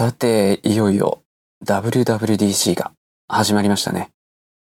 [0.00, 1.24] さて、いよいよ
[1.66, 2.92] WWDC が
[3.28, 4.08] 始まりましたね。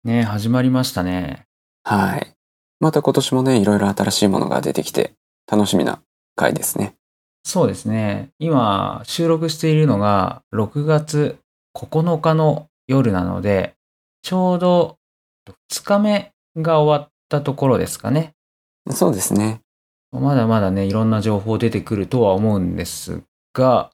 [0.02, 1.44] ね始まりましたね。
[1.84, 2.34] はい。
[2.80, 5.12] また今年もね、いろいろ新しいものが出てきて、
[5.48, 6.02] 楽しみな
[6.34, 6.96] 回ですね。
[7.44, 8.30] そうですね。
[8.40, 11.38] 今、収録しているのが6月
[11.76, 13.74] 9日の夜なので、
[14.22, 14.96] ちょうど
[15.70, 18.32] 2日目が終わったところですかね。
[18.90, 19.60] そうですね。
[20.10, 23.92] まだまだね、いろんな情報出てくるとは思うんですが、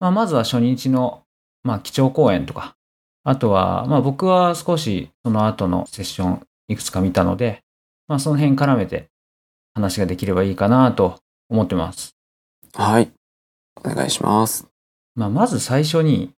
[0.00, 1.22] まあ、まずは初日の、
[1.62, 2.76] まあ、基調講演とか、
[3.22, 7.62] あとは、まあ僕は少しその後のセッションいくつか見たので、
[8.08, 9.08] まあその辺絡めて
[9.74, 12.16] 話ができればいいかなと思ってます。
[12.74, 13.12] はい。
[13.76, 14.66] お願いします。
[15.14, 16.32] まあまず最初に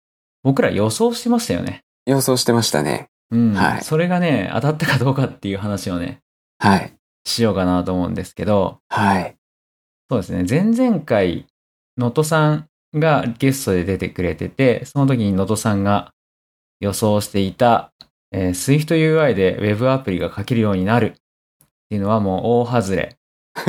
[0.43, 1.83] 僕ら予想してましたよね。
[2.07, 3.09] 予想してましたね。
[3.29, 3.53] うん。
[3.53, 6.19] はいそれがね、当たったかどうかっていう話をね、
[6.57, 6.93] はい。
[7.25, 9.35] しようかなと思うんですけど、はい。
[10.09, 10.45] そうですね。
[10.49, 11.45] 前々回、
[11.97, 16.13] 能登さんがゲストで出てくれてて、その時に能登さんが
[16.79, 17.93] 予想していた、
[18.31, 21.11] えー、SwiftUI で Web アプリが書けるようになるっ
[21.89, 23.17] ていうのはもう大外れ。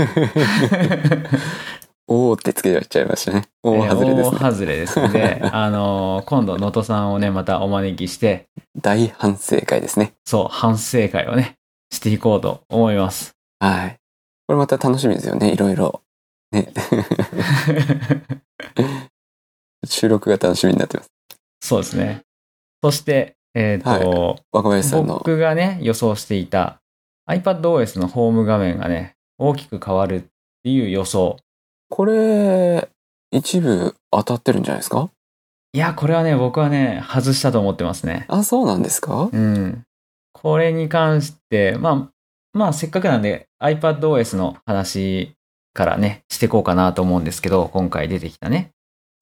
[2.09, 3.45] おーってつけちゃいましたね。
[3.63, 4.37] 大外れですね。
[4.37, 8.49] えー大外れですので、 あのー今度能登さんをね、またお招きして、
[8.81, 10.13] 大反省会ですね。
[10.25, 11.57] そう、反省会をね、
[11.91, 13.35] していこうと思います。
[13.61, 13.97] はい。
[14.47, 15.53] これまた楽しみですよね。
[15.53, 16.03] いろいろ。
[16.51, 16.73] ね。
[19.85, 21.11] 収録が楽しみになってます。
[21.61, 22.23] そうですね。
[22.83, 25.19] そして、えっ、と、若林さんの。
[25.19, 26.81] 僕がね、予想していた
[27.29, 30.25] iPadOS のホーム画面がね、大きく変わるっ
[30.65, 31.37] ていう予想。
[31.89, 32.89] これ、
[33.31, 35.11] 一部当たってるんじゃないですか？
[35.75, 38.27] いや、これはね、僕はね、外したと思ってますね。
[38.29, 39.31] あ、そうなんですか？
[39.33, 39.85] うん。
[40.33, 45.35] これに関して、まあ、まあ、せっかくなんで iPadOS の話
[45.73, 48.71] からね、していこうかなと思うんですけど、今回出てきたね。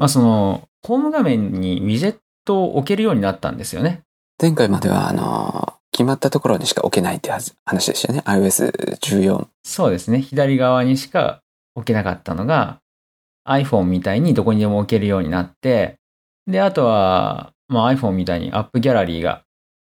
[0.00, 4.00] まあ、その、ホーム画面にウィジェットを置けるようになったんですよね。
[4.40, 7.30] 前回までは、あの、決まったところにしか置けないって
[7.66, 8.22] 話でしたよね。
[8.24, 9.46] iOS14。
[9.62, 10.22] そうですね。
[10.22, 11.42] 左側にしか
[11.74, 12.80] 置けなかったのが
[13.46, 15.96] iPhone みたいにどこにでも置けるようになって、
[16.46, 19.42] で、あとは、まあ、iPhone みたいにアップギャラリーが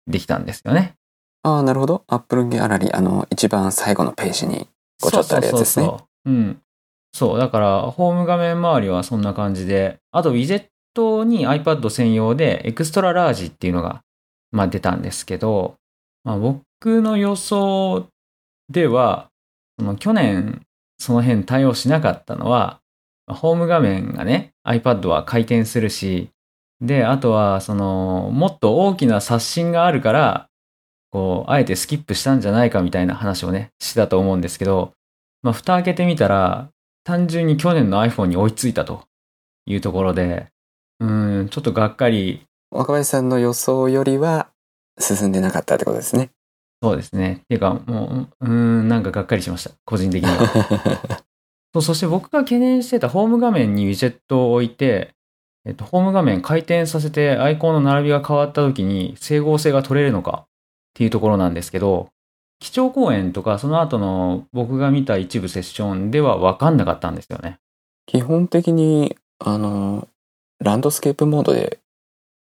[0.06, 0.94] できたんですよね。
[1.42, 2.04] ああ、なるほど。
[2.06, 4.68] Apple Gallery、あの、一番最後のページに、
[5.02, 5.86] こうちょっとあるやつですね。
[5.86, 6.60] そうそうそううん。
[7.14, 10.64] そう、だから、ホーム画面周りはそんな感じで、あと、ウィジェッ
[10.94, 14.02] トに iPad 専用で、エクストララージっていうのが、
[14.50, 15.76] まあ、出たんですけど、
[16.24, 16.64] まあ、僕
[17.02, 18.08] の予想
[18.68, 19.28] では、
[19.78, 20.62] その去年、
[20.98, 22.80] その辺対応しなかったのは、
[23.28, 26.30] ホーム画面がね、iPad は回転するし、
[26.80, 30.48] で、あとは、その、もっと大きな刷新があるから、
[31.12, 34.92] こう、あえてスキップしたんじゃないかみたいな話をね、したと思うんですけど、
[35.42, 36.70] まあ、蓋開けてみたら、
[37.04, 39.04] 単純に去年の iPhone に追いついたと
[39.66, 40.48] いうところで、
[41.00, 44.48] うーん、ちょっとがっかり、若林さんの予想よりは
[44.98, 46.30] 進んでなかったってことですね。
[46.82, 47.40] そうですね。
[47.44, 49.70] っていうか、もう、うーん、なんかがっかりしました。
[49.84, 51.24] 個人的には。
[51.74, 55.14] そうそして僕が懸念してたホーム画面にウィジェットを置いて、
[55.66, 60.46] えっと、ホーム画面回転させてアイコンの並びが変わった時に整合性が取れるのかっ
[60.94, 62.10] ていうところなんですけど、
[62.60, 67.58] 基調講演とかその後の僕が見た一部セッションでは分かんなかったんですよね。
[68.06, 70.08] 基本的に、あの、
[70.60, 71.78] ランドスケープモードで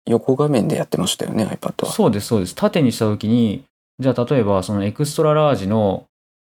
[0.05, 1.91] 横画面でやってましたよね、iPad は。
[1.91, 2.55] そうです、そうです。
[2.55, 3.63] 縦にした時に、
[3.99, 6.05] じゃあ例えばそのエクストララージの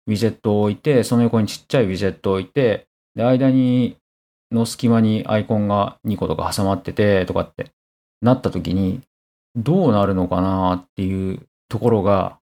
[0.06, 3.96] ウィジェットを置いて、その横にちっちゃいウィジェットを置いて、で、間に、
[4.50, 7.70] の隙間にアイコンが2個とか挟まってて、とかって
[8.20, 9.00] なった時に、
[9.56, 12.39] どうなるのかなっていうところが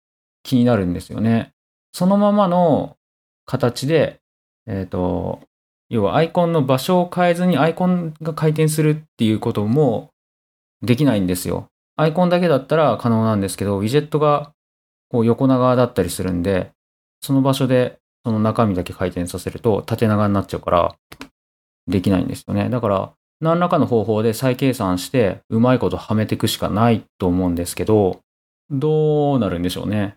[0.47, 1.51] 気になるんですよね。
[1.91, 2.95] そのままの
[3.45, 4.21] 形で、
[4.65, 5.41] えっ、と、
[5.89, 10.09] 要はアイコンの場所を変えずにアイコンが回転するっていうことも
[10.81, 11.67] できないんですよ。
[11.97, 14.53] アイコンだけだったら可能なんですけど、ウィジェットが
[15.09, 16.71] こう横長だったりするんで、
[17.21, 20.95] その場所でその中身だけ回転させると縦長になっちゃうから、
[21.87, 22.69] できないんですよね。
[22.69, 28.19] だから、何らかの方法で再計算して、うまいことはめていくしかないと思うんですけど、
[28.69, 30.16] どうなるんでしょうね。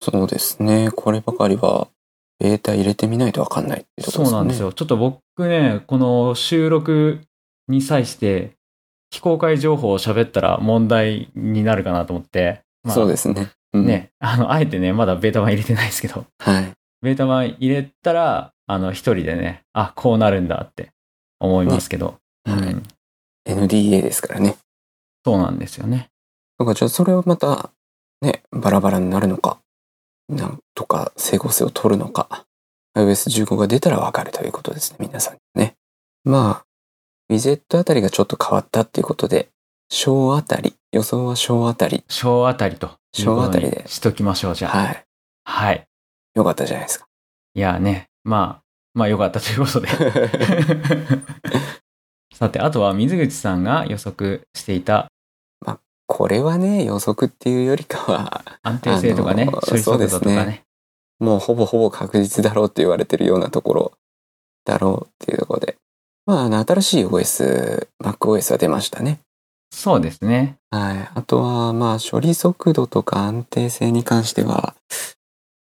[0.00, 0.90] そうですね。
[0.90, 1.88] こればかりは、
[2.38, 4.30] ベータ入れてみないとわかんないっていうところですね。
[4.30, 4.72] そうなんですよ。
[4.72, 7.20] ちょっと僕ね、この収録
[7.68, 8.56] に際して、
[9.10, 13.52] 非公開情報を喋ったら問題になるかなと思って、まあそうですね。
[13.72, 16.72] うん、ね、あの、あえてね、まだベータ版入れてないですけど、はい。
[17.02, 20.90] ベータ版入れたら、あの、一人でね、あ、こうなるんだって
[21.38, 22.82] 思いますけど、はいうん、
[23.46, 24.56] NDA ですからね。
[25.24, 26.10] そうなんですよね。
[26.58, 27.70] だからじゃあそれをまた、
[28.20, 29.58] ね、バラバラになるのか、
[30.32, 32.44] なんとか整合性を取るのか、
[32.96, 35.74] iOS15 が出たらわかるということですね、皆さんね。
[36.24, 36.64] まあ、
[37.28, 39.48] ウィジェットあたりがちょっと変わったっていうことで、
[39.90, 42.04] 小あたり、予想は小あたり。
[42.08, 44.78] 小あたりと小あたりでにしときましょう、じゃあ。
[44.78, 45.04] はい。
[45.44, 45.86] はい。
[46.34, 47.06] よかったじゃないですか。
[47.54, 48.62] いやね、まあ、
[48.94, 49.88] まあよかったということで。
[52.34, 55.11] さて、あとは水口さんが予測していた
[56.14, 60.62] これはね、予測っていうよりかは、安定性とかね、処理速度とかそうですね。
[61.18, 63.92] もうほぼほぼ確実だろうって言われてるようなところ
[64.66, 65.76] だろうっていうところで。
[66.26, 69.20] まあ、あの、新しい OS、MacOS は出ましたね。
[69.72, 70.58] そうですね。
[70.70, 71.10] はい。
[71.14, 74.74] あとは、まあ、処理速度とか安定性に関しては、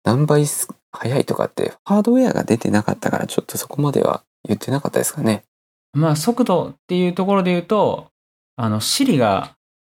[0.03, 5.45] 何倍す速いとかって、ハードウェアが出てなかったから、ちょっとそこまでは言ってなかったですかね。
[5.93, 8.09] まあ速度っていうところで言うと、
[8.57, 9.57] あの、Siri が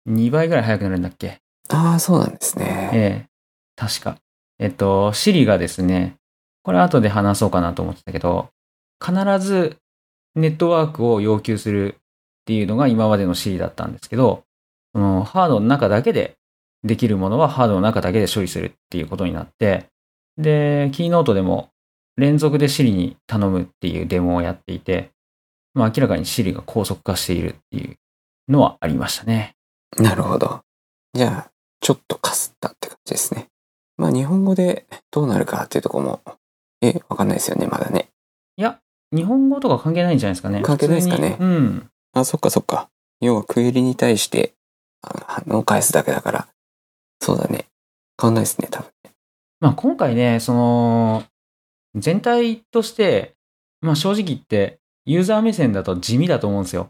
[0.08, 1.40] 2倍ぐらい速くなるんだっけ？
[1.68, 2.90] ああ、そうなんですね。
[2.92, 3.28] ええ、
[3.76, 4.16] 確か。
[4.58, 6.16] えっと、Siri がですね、
[6.62, 8.50] これ後で話そうかなと思ってたけど、
[9.04, 9.78] 必ず
[10.34, 11.98] ネットワークを要求するっ
[12.46, 14.44] ていうのが今までの Siri だったんですけど、
[14.94, 16.36] そのハードの中だけで
[16.84, 19.86] できるものはハードの中だけで処理するっていうことになって、
[20.36, 21.70] で、キーノートでも
[22.16, 25.10] 連続で Siri に頼むっていうデモをやっていて、
[25.74, 27.96] まあ明らかに Siri が高速化しているっていう
[28.48, 29.54] のはありましたね。
[29.98, 30.62] なるほど。
[31.14, 31.50] じゃあ、
[31.80, 33.48] ちょっとかすったって感じですね。
[33.96, 36.22] まあ、日本語でどうなるかっていうところも、
[36.80, 38.08] え、わかんないですよね、まだね。
[38.56, 38.80] いや、
[39.14, 40.62] 日本語とか関係ないんじゃないですかね。
[40.62, 41.90] 関係ないですかねうん。
[42.14, 42.88] あ、そっかそっか。
[43.20, 44.54] 要はクエリに対して
[45.02, 46.48] あ反応を返すだけだから。
[47.20, 47.66] そうだね。
[48.20, 49.12] 変わんないですね、多分ね。
[49.60, 51.24] まあ今回ね、その、
[51.94, 53.34] 全体として、
[53.80, 56.88] まあ正直言って、ユーザー目線だと地味だと思うんですよ。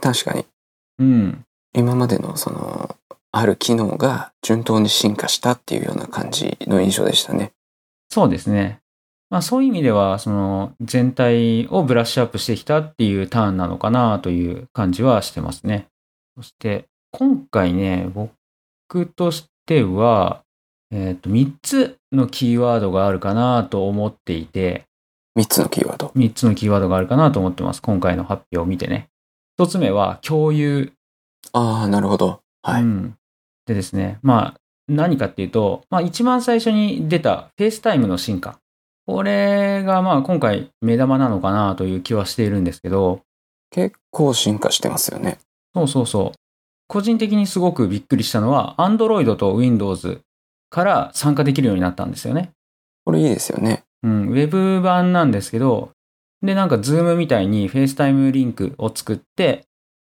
[0.00, 0.46] 確かに、
[0.98, 1.44] うん。
[1.74, 2.96] 今までのその、
[3.30, 7.52] ある機能が順当に進化したっていうような感じの印象でしたね。
[8.10, 8.80] そうですね。
[9.30, 15.88] まあそういう意味では、その全体をブラッシュアップしてきたっていうターンなのかなという感じはしてますね。
[16.36, 20.42] そして、今回ね、僕としては、
[20.90, 24.84] えっ、と、3つのキーワードがあるかなと思っていて、
[25.38, 26.08] 3つのキーワード。
[26.16, 27.82] 3つのキーワードがあるかなと思ってます。
[27.82, 29.08] 今回の発表を見てね。
[29.60, 30.92] 1つ目は共有。
[31.52, 32.40] ああ、なるほど。
[32.62, 32.82] はい。
[32.82, 33.14] うん。
[33.66, 38.58] でですね、まあ、何かっていうと、まあ、一番最初に出た FaceTime の進化。
[39.06, 43.22] これがまあ今回目玉なのかなという気はしているんですけど、
[43.70, 45.38] 結構進化してますよね。
[45.74, 46.38] そうそうそう。
[46.88, 50.20] 個人的にすごくびっくりしたのは、Android と Windows
[50.68, 52.50] から参加できるようになったんですよね。
[53.04, 53.84] これいいですよね。
[54.02, 55.90] うん、ウェブ版なんですけど、
[56.42, 59.64] で、なんか Zoom みたいに FaceTime リンクを作って、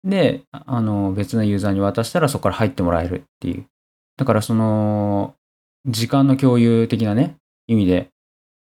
[0.04, 3.66] で、あの、別のユーザーに渡したらそこから入ってもらえるっていう。
[4.16, 5.34] だからその、
[5.86, 7.36] 時間の共有的なね、
[7.66, 8.10] 意味で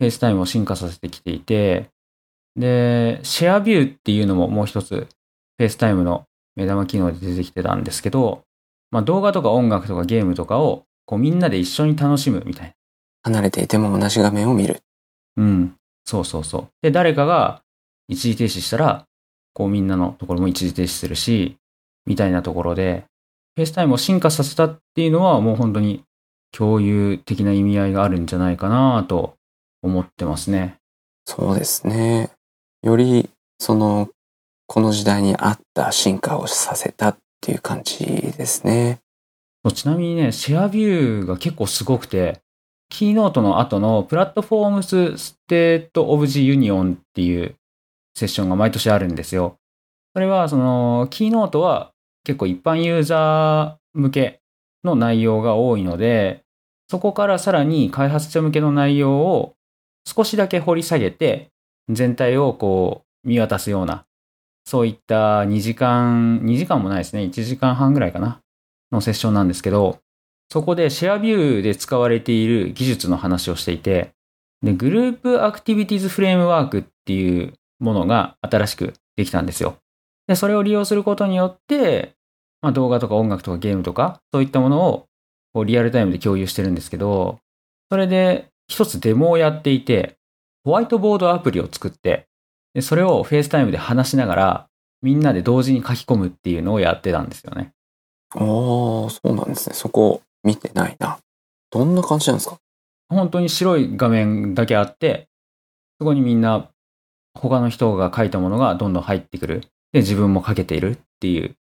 [0.01, 1.89] FaceTime を進化させてきていて、
[2.56, 5.07] で、シェアビューっていうのももう一つ
[5.60, 6.25] FaceTime の
[6.56, 8.44] 目玉機能で出てきてたんですけど、
[8.92, 12.74] まあ動画とか音楽とかゲームとかをこうみんなで一緒に楽しむみたいな。
[13.24, 14.81] 離れていても同じ画面を見る。
[15.38, 15.75] うん。
[16.06, 16.68] そうそうそう。
[16.81, 17.62] で、誰かが
[18.07, 19.06] 一時停止したら、
[19.55, 21.57] こうみんなのところも一時停止するし、
[22.05, 23.05] みたいなところで、
[23.56, 26.03] FaceTime を進化させたっていうのはもう本当に
[26.51, 29.35] 共有的な意味合いがあるんじゃないかなと
[29.81, 30.75] 思ってますね。
[31.25, 32.31] そうですね。
[32.83, 34.09] より、その、
[34.67, 38.99] この時代に合った進化をさせたっていう感じですね。
[39.74, 42.41] ちなみにね、 SharePlay が結構すごくて、
[42.89, 47.55] キーノートの後の Platforms State of the Union っていう
[48.15, 49.57] セッションが毎年あるんですよ。
[50.13, 51.91] それはそのキーノートは
[52.24, 54.41] 結構一般ユーザー向け
[54.84, 56.43] の内容が多いので、
[56.89, 59.55] そこからさらに開発者向けの内容を
[60.05, 61.51] 少しだけ掘り下げて、
[61.89, 64.05] 全体をこう見渡すような、
[64.65, 67.24] そういった2時間、2時間もないですね。
[67.24, 68.41] 1時間半ぐらいかな。
[68.91, 70.00] のセッションなんですけど、
[70.51, 74.12] そこでシェアビューで使われている技術の話をしていて、
[74.62, 79.77] で、 Group Activities framework っていうものが新しくできたんですよ。
[80.27, 82.15] で、それを利用することによって、
[82.62, 85.08] まあ、動画とか音楽とかゲームとか、そういったものを
[85.53, 87.39] こうリアルタイムで共有してるんですけど、
[87.91, 90.17] それで一つデモをやっていて、
[90.63, 92.27] ホワイトボードアプリを作って、
[92.74, 94.67] でそれを FaceTime で話しながら、
[95.01, 97.74] みんなで同時に書き込むっていうのをやってたんですよね。
[98.34, 99.75] ああ、そうなんですね。
[99.75, 101.20] そこ見てないな。
[101.70, 102.58] どんな感じなんですか？
[103.08, 105.27] 本当に白い画面だけあって、
[106.00, 106.70] そこにみんな
[107.36, 109.62] 他の人が書いたものがどんどん入ってくる。
[109.92, 111.56] で、自分も書けているっていう。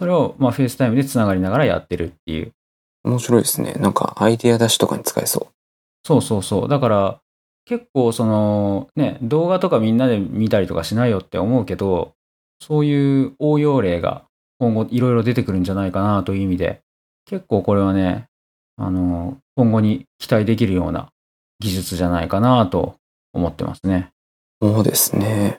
[0.00, 2.52] それを、まあ、 FaceTime でつながりながらやってるっていう。
[3.04, 3.74] 面白いですね。
[3.74, 5.48] なんかアイデア出しとかに使えそ
[6.04, 6.68] そうそうそう。
[6.68, 7.20] だから、
[7.64, 12.14] 結構その、ね、動画とかみんなで見たりとかしないよって思うけど、
[12.60, 14.24] そういう応用例が
[14.58, 16.80] 今後いろいろ出てくるんじゃないかなという意味で、
[17.26, 18.26] 結構これはね、
[18.76, 21.08] あの、今後に期待できるような
[21.60, 22.96] 技術じゃないかなと
[23.32, 24.10] 思ってますね。
[24.60, 25.58] そうですね。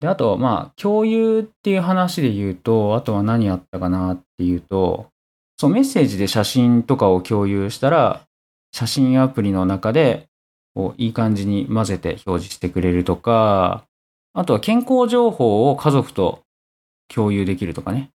[0.00, 5.08] で、あと、まあ、共有っていう話で言うと、あとは何あったかなっていうと、
[5.58, 8.22] そう、メッセージで写真とかを共有したら、
[8.72, 10.28] 写真アプリの中で、
[10.74, 13.84] こう、いい感じに混ぜて表示してくれるとか、
[14.34, 16.42] あとは健康情報を家族と
[17.08, 18.10] 共有できるとかね。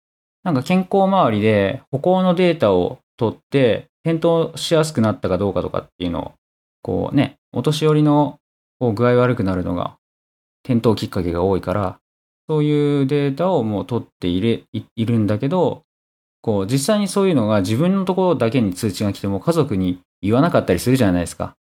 [0.45, 6.33] なんか健康周りで歩行のデータを取って、転倒しやすくなったかどうかとかっていうのを、
[6.83, 8.39] こうね、お年寄りの
[8.79, 9.97] こう具合悪くなるのが
[10.65, 11.99] 転倒きっかけが多いから、
[12.49, 15.83] そういうデータをもう取っていれいいるんだけど、
[16.41, 21.55] こう実際にそういうのが自分のところだけに通知が来ても家族に言わなかったりするじゃないですか。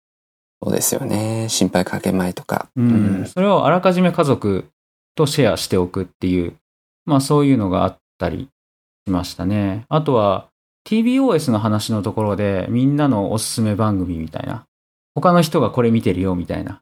[0.63, 1.47] そうですよね。
[1.49, 2.69] 心配かけまいとか。
[2.75, 4.65] うん、それをあらかじめ家族
[5.15, 6.55] とシェアしておくっていう、
[7.05, 8.49] まあそういうのがあったり
[9.07, 9.85] しましたね。
[9.89, 10.47] あとは
[10.87, 14.65] TBOS の話のところでみんなのおすすめ番組みたいな、
[15.13, 16.81] 他の人がこれ見てるよみたいな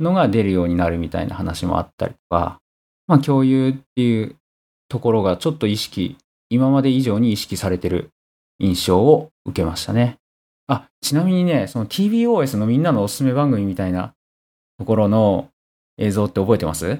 [0.00, 2.58] のが出るようになるみたいな話もあったりとか、
[3.06, 4.36] まあ共有っていう
[4.88, 6.16] ところがちょっと意識、
[6.50, 8.10] 今まで以上に意識されてる
[8.58, 10.16] 印象を受けましたね。
[10.66, 14.12] あ、ちなみにね、その TBOS のみんなのおすすめ番組みたいな
[14.78, 15.48] ところの
[15.98, 16.90] 映像って覚えてます？
[16.90, 16.98] い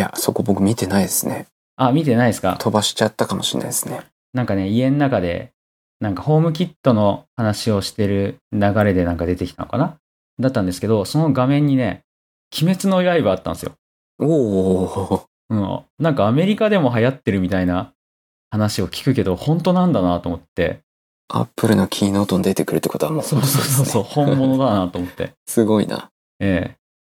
[0.00, 1.46] や、そこ僕見てないですね。
[1.76, 2.56] あ、見てないですか？
[2.58, 4.00] 飛ばしちゃったかもしれないですね。
[4.32, 5.52] なんかね、家の中で、
[6.00, 9.96] なんかホームキットの話をしてる流れでなんか出てきたのかな？
[10.40, 12.02] だったんですけど、その画面にね、
[12.62, 13.72] 鬼滅の刃あったんですよ。
[14.18, 15.28] おお。
[15.50, 15.80] うん。
[15.98, 17.92] なんかアメリカでも流行ってるみたいな
[18.50, 20.80] 話を聞くけど、本当なんだなと思って。
[21.28, 25.32] アップルのキーノートに出てくるってことはもうそうそうそうそう、 本物だなと思って。
[25.48, 26.10] すごいな。
[26.38, 26.76] ええ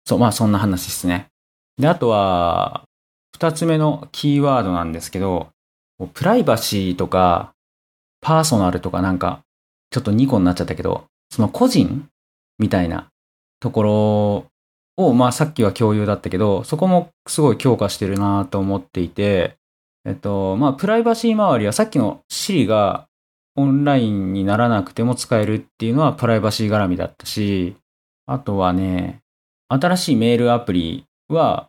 [0.07, 1.29] そう、まあそんな話ですね。
[1.79, 2.85] で、あとは、
[3.35, 5.49] 二つ目のキーワードなんですけど、
[6.13, 7.53] プライバシーとか、
[8.21, 9.43] パーソナルとかなんか、
[9.91, 12.09] ちょっと2個になっちゃったけど、その個人
[12.59, 13.09] みたいな
[13.61, 14.47] ところ
[14.97, 19.57] を、まあさっきは共有だったけど、そこもすごい強化してるなと思っていて、
[20.05, 23.07] えっと、まあプライバシー周りはさっきの Siri が
[23.57, 27.77] オンラインにならなくても使えるっていうのはプライバシー絡みだったし、
[28.27, 29.21] あとはね、
[29.69, 31.69] 新しいメールアプリは、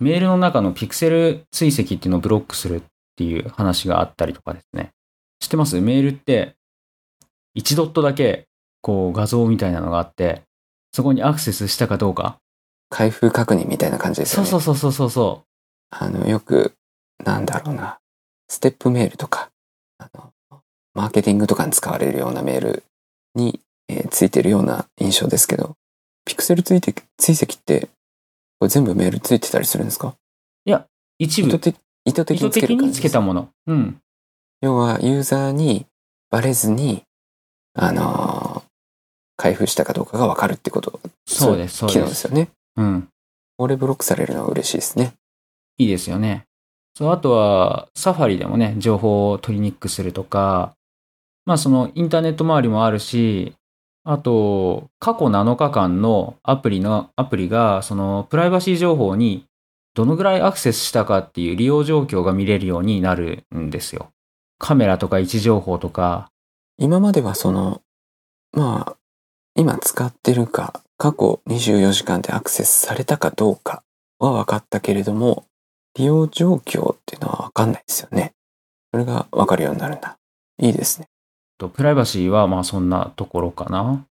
[0.00, 2.82] メールの中のピクセル追跡っていうのをブロックするっ
[3.16, 4.90] ていう話があったりとかですね。
[5.38, 5.80] 知ってます？
[5.80, 6.56] メールって、
[7.56, 8.46] 1ドットだけ、
[8.80, 10.42] こう画像みたいなのがあって、
[10.94, 12.38] そこにアクセスしたかどうか。
[12.90, 14.48] 開封確認みたいな感じですよね。
[14.48, 15.44] そうそうそうそうそうそ
[15.90, 16.74] あの、よく、
[17.24, 17.98] なんだろうな。
[18.48, 19.50] ステップメールとか、
[19.98, 20.32] あの、
[20.94, 22.82] マーケティングとかに使われるようなメール
[23.34, 25.76] に、えーついてるような印象ですけど、
[26.26, 27.88] ピクセル追跡追跡って、
[28.58, 30.14] これ全部メールついてたりするんですか？
[30.66, 30.86] う。
[31.18, 33.48] 一部、意図的意図的につけ的につる感じですけたもの。
[33.66, 34.00] うん。
[34.60, 35.86] 要は、ユーザーに
[36.30, 37.04] バレずに、
[37.74, 38.51] あのー
[39.36, 42.10] 開封したかどうかがわかるってこと、そうです、そう機能で。
[42.10, 42.48] ですすよね。
[42.76, 43.08] うん。
[43.56, 45.14] これブロックされるのは嬉しいですね。
[45.78, 46.44] いいですよね。
[46.94, 50.74] そう、あとは、サファリでもね、情報を取りにくくするとか、
[51.44, 53.54] まあそのインターネット周りもあるし、
[54.04, 59.46] あと、過去7日間のアプリの、アプリが、そのプライバシー情報に
[59.94, 64.10] どのぐらいアクセスしたかっていう利用状況が見れるようになるんですよ。
[64.58, 66.30] カメラとか位置情報とか、
[66.78, 67.80] 今まではその、
[68.52, 68.96] まあ、
[69.54, 73.82] 今使ってるか、過去24時間でアクセスされたかどうか
[74.18, 75.44] は分かったけれども、
[75.94, 78.32] 利用状況っていうのは分かんないですよね。
[78.92, 80.16] それが分かるようになるんだ。
[80.58, 81.08] いいですね。
[81.58, 84.06] プライバシーはまあそんなところかな。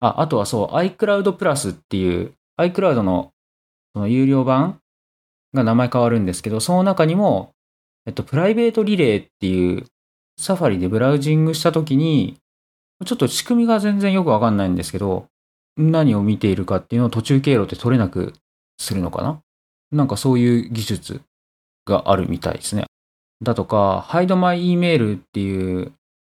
[0.00, 3.32] あ、あとはそう、iCloud プラスっていう、iCloud の
[3.94, 4.80] その有料版
[5.54, 7.52] が名前変わるんですけど、その中にも、
[8.06, 9.84] えっと、プライベートリレーっていう、
[10.38, 12.36] サファリでブラウジングしたときに、
[13.04, 15.26] ちょっと仕組みが全然よくわかんないんですけど、
[15.76, 18.32] 何を見ているかっていうのを途中経路で取れなく
[18.78, 19.40] するのかな？
[19.92, 21.20] なんかそういう技術
[21.84, 22.86] があるみたいですね。
[23.42, 25.92] だとか、Hide My Email っていう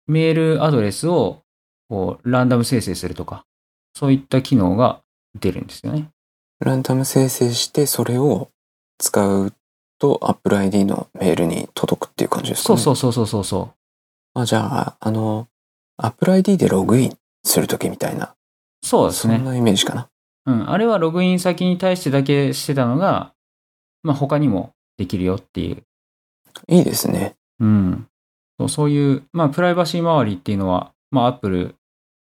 [0.06, 1.40] メールアドレスを
[1.88, 3.44] こうランダム生成するとか、
[3.94, 5.00] そういった機能が
[5.40, 6.10] 出るんですよね。
[6.60, 8.50] ランダム生成して、それを
[8.98, 9.54] 使う
[9.98, 12.78] と Apple ID のメールに届くっていう感じですかね。
[12.78, 13.70] そうそうそうそうそうそ
[14.34, 15.48] あじゃあ、あの、
[16.02, 18.34] Apple ID でログインするときみたいな、
[18.82, 18.86] う。
[18.86, 19.36] そうですね。
[19.36, 20.08] そんなイメージかな。
[20.46, 20.70] うん。
[20.70, 23.32] あれはログイン先に対してだけしてたのが、
[24.02, 25.84] まあ他にもできるよっていう。
[26.68, 27.36] いいですね。
[27.60, 28.06] うん。
[28.58, 31.74] そうそういう、まあプライバシー周りっていうのは、まあ Apple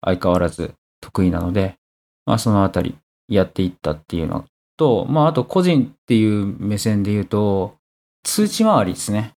[0.05, 1.77] 相変わらず得意なので、
[2.25, 2.97] まあそのあたり
[3.29, 4.45] やっていったっていうの
[4.77, 7.77] と、まああと個人っていう目線で言うと、
[8.25, 9.33] 通知回りですね。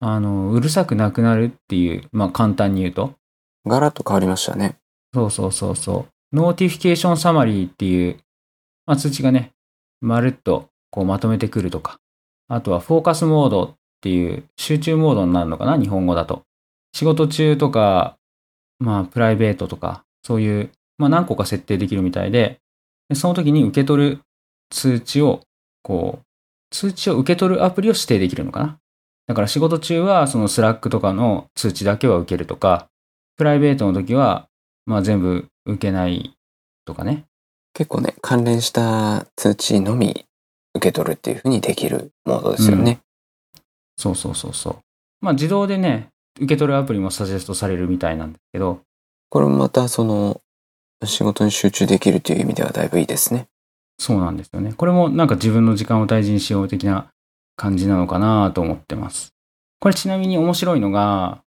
[0.00, 3.14] あの、うるさくなくなるっていう、まあ簡単に言うと。
[3.66, 4.76] ガラッと変わりましたね。
[5.12, 6.36] そうそうそうそう。
[6.36, 8.18] Notification Summary っていう、
[8.86, 9.52] まあ、通知がね、
[10.00, 11.98] まるっとこうまとめてくるとか。
[12.48, 16.42] あとはフォーカスモードっていう集中モードになるのかな日本語だと。
[16.92, 18.16] 仕事中とか、
[18.78, 22.60] まあプライベートとか、そういう、まあ何個か設定できるみたいで、
[23.08, 24.20] でその時に受け取る
[24.70, 25.40] 通知を、
[25.82, 26.24] こう、
[26.70, 28.78] 通知を受け取るアプリを指定できるのかな
[29.26, 32.88] だから仕事中はその Slack とかの通知だけは受けるとか、
[33.36, 34.48] プライベートの時は、
[34.86, 36.34] まあ全部受けない
[36.84, 37.24] とかね。
[37.72, 40.26] 結構ね、関連した通知のみ
[40.74, 43.00] 受け取るっていう風にできるモードですよね。
[43.96, 44.76] そうそうそうそう。
[45.20, 48.80] まあ自動でね、受け取るアプリもサジェストされるみたいなんですけど、
[49.30, 50.40] これもまたその、
[51.04, 53.46] 仕事に集中できるという意味ではだいぶいいですね。
[53.98, 54.72] そうなんですよね。
[54.72, 57.10] これもなんか自分の時間を大事にしよう的な
[57.56, 59.32] 感じなのかなと思ってます。
[59.80, 61.42] これちなみに面白いのが、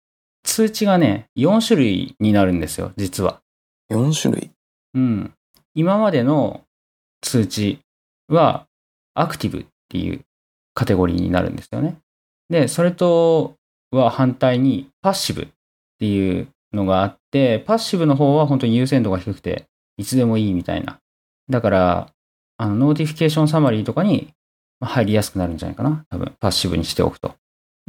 [0.47, 3.43] 通知がね、4種類になるんですよ、実は。
[3.91, 4.51] 4種類？
[4.95, 5.33] うん。
[5.75, 6.63] 今までの
[7.21, 7.81] 通知
[8.29, 8.67] は、
[9.15, 10.21] アクティブっていう
[10.73, 11.99] カテゴリーになるんですよね。
[12.49, 13.57] で、それと
[13.91, 15.47] は反対に、パッシブっ
[15.99, 19.67] ていうのがあって、パッシブの方は本当に優先度が低くて、
[19.99, 21.01] いつでもいいみたいな。
[21.51, 22.13] だから、
[22.57, 24.33] あの、 Notification Summary とかに
[24.81, 26.05] まあ入りやすくなるんじゃないかな。
[26.09, 27.35] 多分、パッシブにしておくと。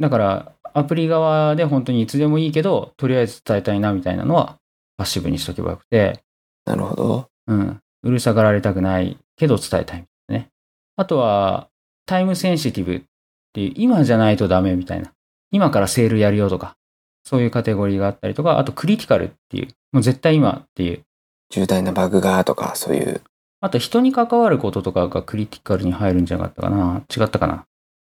[0.00, 4.58] だから、アプリ側で本当にいつでもいいけど、とりあえず伝えたいなみたいなのは、
[4.96, 6.22] パッシブにしとけばよくて、
[6.64, 7.26] なるほど。
[7.46, 7.80] うん。
[8.02, 10.48] うるさがられたくないけど伝えたいね。
[10.96, 11.68] あとは、
[12.06, 13.02] タイムセンシティブっ
[13.52, 15.12] ていう、今じゃないとダメみたいな。
[15.50, 16.76] 今からセールやるよとか、
[17.24, 21.02] そういうカテゴリーがあったりとか、あとクリティカルっていう、もう絶対今っていう。
[21.50, 23.22] 重大なバグがとか、そういう。
[23.60, 27.64] あと人に関わることとかがクリティカルに入るんじゃなかったかな違ったかな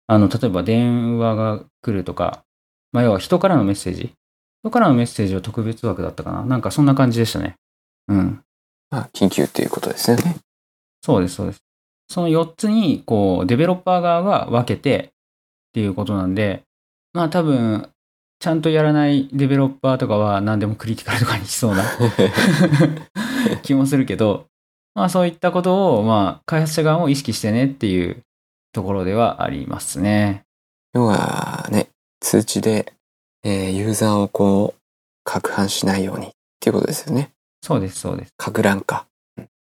[0.07, 2.45] あの、例えば電話が来るとか、
[2.93, 4.13] まあ要は人からのメッセージ？
[4.63, 6.45] 人からのメッセージは特別枠だったかな？
[6.45, 7.57] なんかそんな感じでしたね。
[8.09, 8.43] うん。
[8.91, 10.37] まあ、緊急っていうことですよね。
[11.03, 11.61] そうです、そうです。
[12.09, 15.09] その4つに、こう、デベロッパー側が分けてっ
[15.75, 16.65] ていうことなんで、
[17.13, 17.89] まあ多分、
[18.41, 21.85] ちゃんとやらないデベロッパーとかは何でもクリティカルとかにしそうな
[23.63, 24.47] 気もするけど、
[24.95, 28.23] まあそういったことを、まあ開発者側も意識してねっていう
[28.73, 30.43] ところではありますね。
[30.95, 32.93] 要はね、通知で、
[33.43, 36.30] えーユーザーをこう、攪拌しないようにっ
[36.61, 37.30] ていうことですよね。
[37.63, 38.35] そうです、そうです。
[38.39, 39.06] 攪乱か。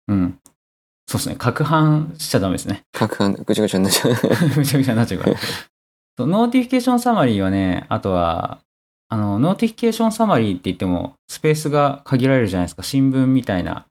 [0.07, 0.39] うん。
[1.07, 1.35] そうですね。
[1.35, 2.83] 攪拌しちゃダメですね。
[2.93, 4.13] 攪拌、ぐちゃぐちゃになっちゃう。
[4.55, 5.37] ぐちゃぐちゃになっちゃうから。
[6.17, 8.59] そう Notification Summary はね、あとは、
[9.09, 12.83] あの、 Notification Summary って言っても、スペースが限られるじゃないですか。
[12.83, 13.85] 新聞みたいな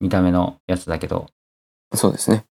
[0.00, 1.28] 見た目のやつだけど。
[1.94, 2.44] そうですね。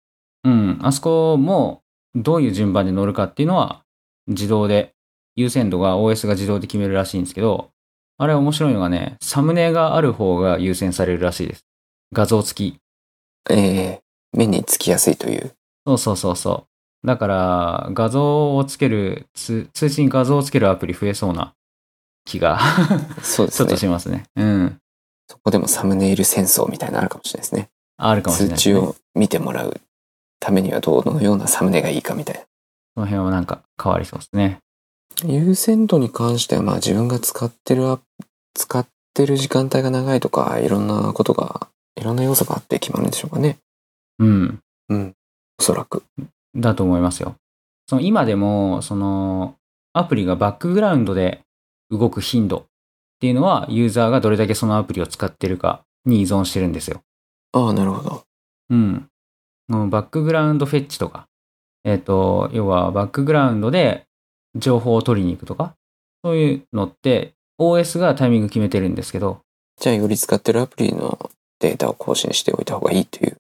[0.45, 0.79] うん。
[0.83, 1.83] あそこも、
[2.15, 3.83] どういう順番で乗るかっていうのは、
[4.27, 4.95] 自動で、
[5.39, 7.71] 優先度が OS が自動で決めるらしいんですけど、
[8.19, 11.65] あれ面白いのがね、サムネがある方が優先されるらしいです。
[12.13, 12.81] 画像付き。
[13.51, 15.53] えー目につきやすいという。
[15.87, 16.67] そうそうそうそ
[17.03, 17.07] う。
[17.07, 21.55] だから、画像をつける、つ通知に画像をつけるアプリ増えそうな
[22.27, 22.59] 気が
[23.23, 23.77] そうですねちょっと。
[23.77, 24.25] しますね。
[24.37, 24.79] うん。
[25.29, 27.71] そこでもサムネイル戦争みたいなのあるかもしれないですね。
[27.97, 28.59] あるかもしれ通ないね。
[28.61, 29.81] 知を見てもらう
[30.41, 32.41] ためにはどのようなサムネがいいかみたいな。
[32.43, 34.59] その辺はなんか変わりそうですね。
[35.25, 38.01] 優先度に関しては、まあ自分が使ってるア、
[38.55, 43.59] 使ってる時間帯が長いとか、いろんなことが、いろんな要素があって決まるんでしょうかね。
[44.19, 44.61] うん。
[44.89, 45.15] うん。
[45.59, 46.05] おそらく。
[46.55, 47.35] だと思いますよ。
[47.89, 49.57] その今でも、その、
[49.93, 51.41] アプリがバックグラウンドで
[51.91, 52.63] 動く頻度っ
[53.21, 57.01] ていうのは、ユーザーがどれだけそのアプリを使ってるかに依存してるんですよ。
[57.53, 58.25] ああ、なるほど。
[58.71, 59.09] うん。
[59.69, 61.27] のバックグラウンドフェッチとか、
[61.85, 64.07] えっ、と、要はバックグラウンドで
[64.59, 65.75] 情報を取りに行くとか、
[66.25, 69.41] そういうのって OS がタイミング決めてるんですけど、
[69.81, 73.37] じゃあ、より使ってるアプリのデータを更新しておいた方がいいという、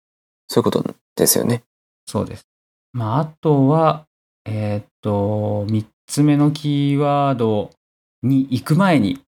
[0.48, 1.62] そういうことですよね。
[2.06, 2.46] そうです。
[2.92, 4.06] まあ、あとは、
[4.44, 7.70] えっ、と、三つ目のキーワード
[8.22, 9.20] に行く前に、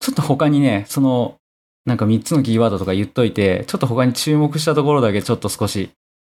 [0.00, 1.36] ちょっと他にね、その、
[1.84, 5.90] なんか三つのキーワードとか言っといて、ちょっと他に注目したところだけちょっと少し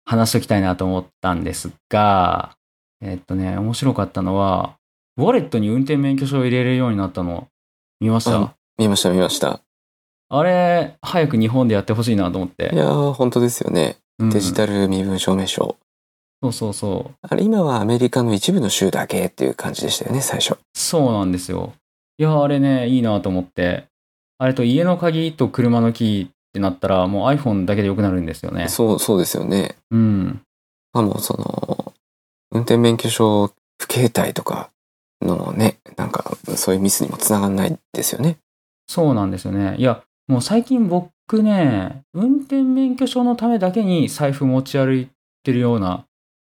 [0.05, 2.55] 話しておきたいなと思ったんですが、
[3.01, 4.77] えっ、とね、面白かったのは、
[5.17, 7.47] ウォレットに運転免許証を入れれるようになったの
[7.99, 9.61] 見ましたあ見ました、見ました。
[10.29, 12.71] あれ、早く日本でやってほしいなと思って。
[12.73, 13.97] いやー、本当ですよね。
[14.19, 15.77] うんデジタル身分証明書。
[16.41, 17.15] そうそうそう。
[17.21, 20.57] あれ、今はアメリカの一部の州だけっていう感じでしたよね、最初。
[20.73, 21.73] そうなんですよ。
[22.17, 23.85] いや、あれね、いいなと思って。
[24.37, 28.69] あれと家の鍵と車のキーってなったら、もう iPhone だけでよくなるんですよね。
[28.69, 29.75] そう、そうですよね。
[29.91, 30.41] うん。
[30.93, 31.93] まあもうその、
[32.51, 34.71] 運転免許証不携帯とか
[35.21, 38.37] のね、なんかそういうミスにもつながんないですよね。
[38.87, 39.75] そうなんですよね。
[39.77, 45.09] いや、もう最近僕ね、運転免許証のためだけに財布持ち歩い
[45.43, 46.05] てるような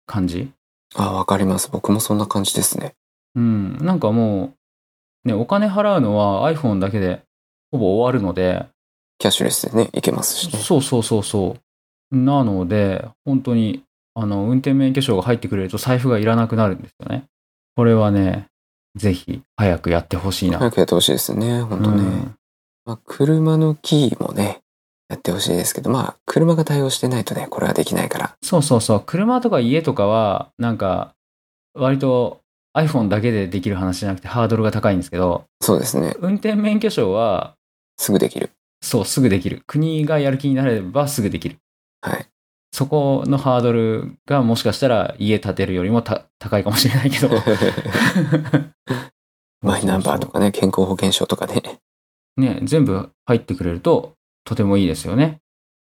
[0.07, 0.53] 感じ
[0.95, 1.71] あ、わかります。
[1.71, 2.95] 僕もそんな感じですね。
[3.35, 3.79] うん。
[3.79, 4.55] なんかも
[5.25, 7.23] う、ね、お金払うのは iPhone だけで
[7.71, 8.67] ほぼ終わるので、
[9.19, 10.59] キャッシュレスでね、いけますしね。
[10.59, 11.57] そうそうそうそ
[12.13, 12.17] う。
[12.17, 13.83] なので、本当に、
[14.15, 17.25] あの、運転免許証が入ってくれると財布がいらなくなるんですよね。
[17.77, 18.47] これはね、
[18.99, 20.59] ぜひ早くやってほしいな。
[20.59, 21.63] 早くやってほしいですね。
[21.63, 22.03] 本当ね。
[22.03, 22.35] うん
[22.89, 24.61] まあ、車のキーもね、
[25.11, 28.35] やってほしいですけど、まあ、車が対応してないとね、これはできないから。
[28.43, 29.03] そうそうそう。
[29.05, 31.15] 車とか家とかは、なんか、
[31.75, 32.41] 割と
[32.75, 36.17] iPhone だけでできる話じゃなくてハードルが高いんですけど、そうですね。
[36.21, 37.55] 運転免許証は、
[37.99, 38.51] すぐできる。
[38.81, 39.63] そう、すぐできる。
[39.67, 41.57] 国がやる気になればすぐできる。
[42.01, 42.27] はい。
[42.73, 47.29] そこのハードルがもしかしたら家建てるよりもた高いかもしれないけど。
[49.63, 51.63] マイナンバーとかね、健康保険証とかね。
[52.37, 54.13] ね、全部入ってくれると
[54.45, 55.41] とてもいいですよね。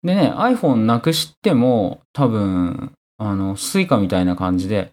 [0.03, 4.91] でね、iPhone なくしても多分、あの、 Suica みたいな感じで、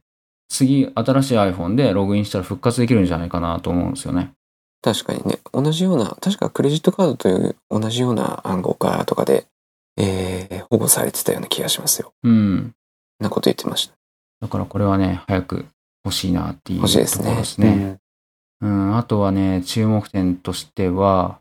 [0.48, 4.32] 次新しい iPhone でログインしたら復活できるんじゃないかなと思うんですよね。
[4.82, 9.46] 確かにね、同じような、確かクレジットカードという同じような暗号化とかで、
[9.98, 12.12] えー、保護されてたような気がしますよ。
[12.22, 12.74] うん。
[13.18, 13.94] なこと言ってました。
[14.40, 15.66] だからこれはね、早く
[16.04, 17.34] 欲しいなっていう欲しいですね。
[17.34, 17.98] ですね。
[18.60, 21.40] うん、あとはね、注目点としては、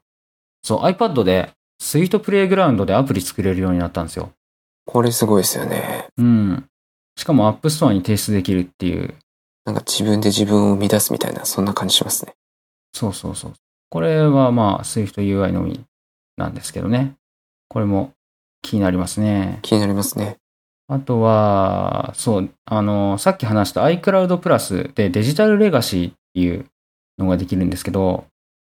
[0.63, 4.31] そう、iPad で Sweet Playground でアプリ作れるようになったんですよ。
[4.85, 6.07] これすごいですよね。
[6.17, 6.65] うん。
[7.15, 9.15] しかも App Store に提出できるっていう。
[9.65, 12.35] なんか自分で自分を生み出すみたいな、そんな感じしますね。
[12.93, 13.53] そうそうそう。
[13.89, 15.83] これはまあ Swift UI のみ
[16.37, 17.15] なんですけどね。
[17.67, 18.13] これも
[18.61, 19.59] 気になりますね。
[19.61, 20.37] 気になりますね。
[20.87, 26.65] あとは、そう、あの、さっき話した iCloud プラスでデジタルレガシーっていう
[27.17, 28.25] のができるんですけど、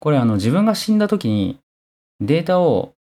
[0.00, 1.58] これあの自分が死んだ時に
[2.20, 2.94] データを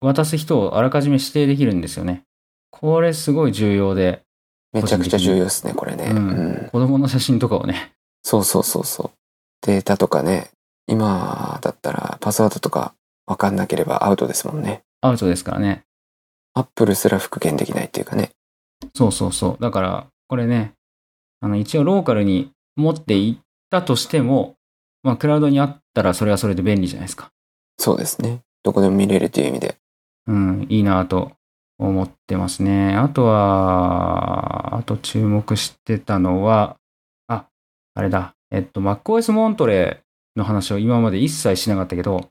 [0.00, 2.24] 渡す人をあらかじめ指定できるんですよね。
[2.70, 4.22] これすごい重要で、
[4.72, 6.06] めちゃくちゃ重要ですね、これね。
[6.10, 9.10] うんうん子供の写真とかをね、そうそうそうそう。
[9.66, 10.50] データとかね、
[10.86, 12.94] 今だったらパスワードとか
[13.26, 14.82] わかんなければアウトですもんね。
[15.00, 15.84] アウトですからね。
[16.54, 18.30] アップルすら復元できないっていうかね。
[18.94, 19.62] そうそうそう。
[19.62, 20.72] だから、これね、
[21.40, 24.54] あの、一応ローカルに持っていったとしても、
[25.02, 27.30] まあ、クラウドにあったらそれはそれで便利じゃないですか。
[27.78, 28.40] そうですね。
[28.62, 29.76] どこでも見れるっていう意味で。
[30.26, 31.32] うん、いいなと
[31.78, 32.94] 思ってますね。
[32.94, 36.76] あとは、あと注目してたのは、
[37.26, 37.46] あ、
[37.94, 38.34] あれだ。
[38.50, 42.28] えっと、MacOS モントレーの話を今まで一切しなかったけど、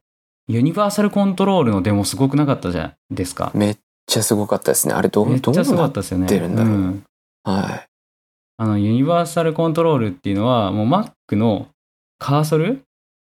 [0.47, 3.51] ユニバーサルコントロールのデモすごくなかったじゃないですか。
[3.53, 3.77] めっ
[4.08, 4.94] ちゃすごかったですね。
[4.94, 6.28] あれどう、どうめっちゃすごかなったですよね。
[6.28, 7.04] るんだろうんん
[7.44, 7.88] はい。
[8.58, 11.68] あの、ユニバーサルコントロールっていうのは、もう Mac の
[12.20, 12.82] カーソル？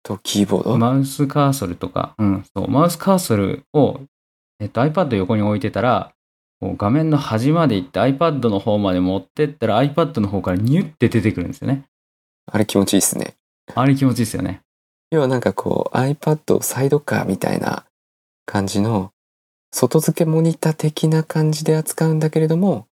[0.03, 4.01] と、キーボード、マウスカーソルとか、うん、そう、マウスカーソルを、
[4.61, 6.13] えっと、iPad 横に置いてたら、
[6.61, 11.85] 画面の端まで行って iPad の方まで持ってったら iPad の方からニュって出てくるんですよね。
[12.47, 13.35] あれ気持ちいいですね。
[13.75, 14.61] あれ気持ちいいですよね。
[15.11, 17.85] 要はなんかこう iPad をサイドカーみたいな
[18.47, 19.11] 感じの
[19.73, 22.87] 外付けモニター的な感じで扱うんだけれども、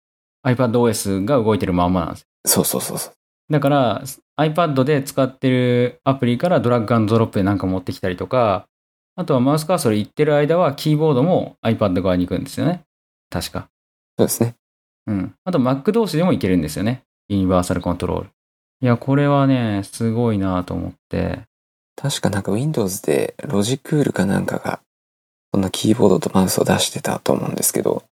[0.45, 2.25] iPadOS が動いてるまんまなんですよ。
[2.45, 3.13] そうそうそうそう。
[3.51, 4.03] だから
[4.39, 8.67] iPad で使ってるアプリからドラッグアンドドロップでなんか持ってきたりとか、
[9.15, 12.83] あとはマウスカーソル行ってる間はキーボードも iPad 側に行くんですよね。
[13.29, 13.67] 確か。
[14.17, 14.55] そうですね。
[15.07, 15.35] うん。
[15.43, 17.03] あと Mac 同士でもいけるんですよね。
[17.27, 18.29] ユニバーサルコントロール。
[18.81, 21.41] いや、これはね、すごいなと思って。
[21.97, 24.79] 確かなんか Windows でロジクールかなんかが、
[25.53, 28.03] そんなキーボードとマウスを出してたと思うんですけど、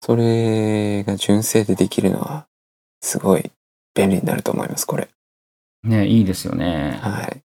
[0.00, 2.46] それが純正でできるのは、
[3.00, 3.50] すごい
[3.94, 5.08] 便利になると思います、これ。
[5.82, 6.98] ね、いいですよね。
[7.02, 7.42] はい。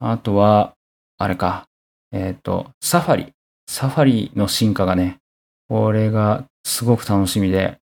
[0.00, 0.74] あとは、
[1.18, 1.66] あれか。
[2.12, 3.32] えっ、と、サファリ。
[3.66, 5.18] サファリの進化がね、
[5.68, 7.78] これがすごく楽しみで、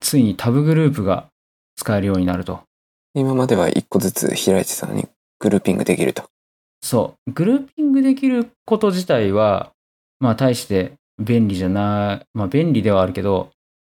[0.00, 1.28] ついにタブグループが
[1.76, 2.60] 使えるようになると。
[3.14, 5.08] 今までは一個ずつ開いてたのに、
[5.38, 6.24] グルーピングできると。
[6.82, 7.32] そう。
[7.32, 9.72] グルーピングできること自体は、
[10.20, 13.50] まあ、大して便利じゃない、まあ、便利ではあるけど、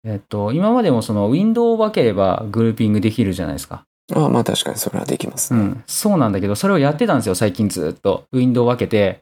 [0.04, 3.86] えっと、今までもそのウィンドウを分ければグルーピングできるじゃないですか。
[4.14, 5.60] ああ、まあ確かにそれはできますね。
[5.60, 5.84] うん。
[5.86, 8.26] そうなんだけど、それをやってたんですよ、最近ずっと。
[8.32, 9.20] ウィンドウを分けて。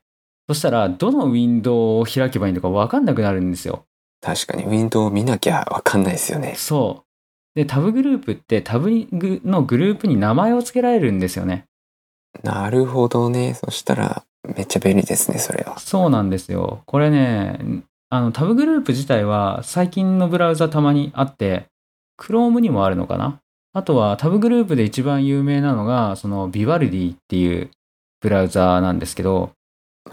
[0.48, 3.84] そしたら、どのウィンドウを開けばいいのか分かんなくなるんですよ。
[4.22, 6.54] 確かに、ウィンドウを見なきゃわかんないですよね。
[6.56, 7.60] そう。
[7.60, 11.66] で、タブグループってタブのグループに名前を付けられるんですよね。
[12.44, 13.56] なるほどね。
[13.56, 14.24] そしたら、
[14.56, 15.78] めっちゃ便利ですね、それは。
[15.80, 16.82] そうなんですよ。
[16.86, 17.60] これね、
[18.10, 21.66] あの、タブグループ自体は最近のブラウザたまにあって、
[22.20, 23.40] Chrome にもあるのかな？
[23.74, 27.70] あとはタブグループで一番有名なのが、そのビバルディっていう
[28.22, 29.52] ブラウザーなんですけど、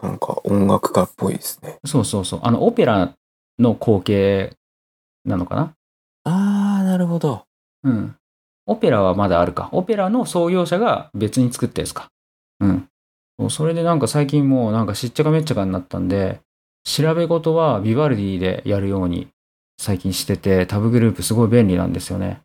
[0.03, 1.79] なんか音楽家っぽいですね。
[1.87, 2.41] そうそうそう。
[2.43, 3.15] あの、オペラ
[3.59, 4.57] の後継
[5.25, 5.73] なのかな？
[6.25, 7.45] あー、なるほど。
[7.85, 8.17] うん。
[8.67, 9.69] オペラはまだあるか。
[9.73, 12.09] オペラの創業者が別に作ったやつか。
[12.61, 12.89] うん。
[13.39, 16.41] そうそれでなんか最近もうなんかしっちゃかめっちゃかになったんで、
[16.85, 19.29] 調べ事はビバルディでやるように
[19.79, 22.41] 最近してて、タブグループすごい便利なんですよね。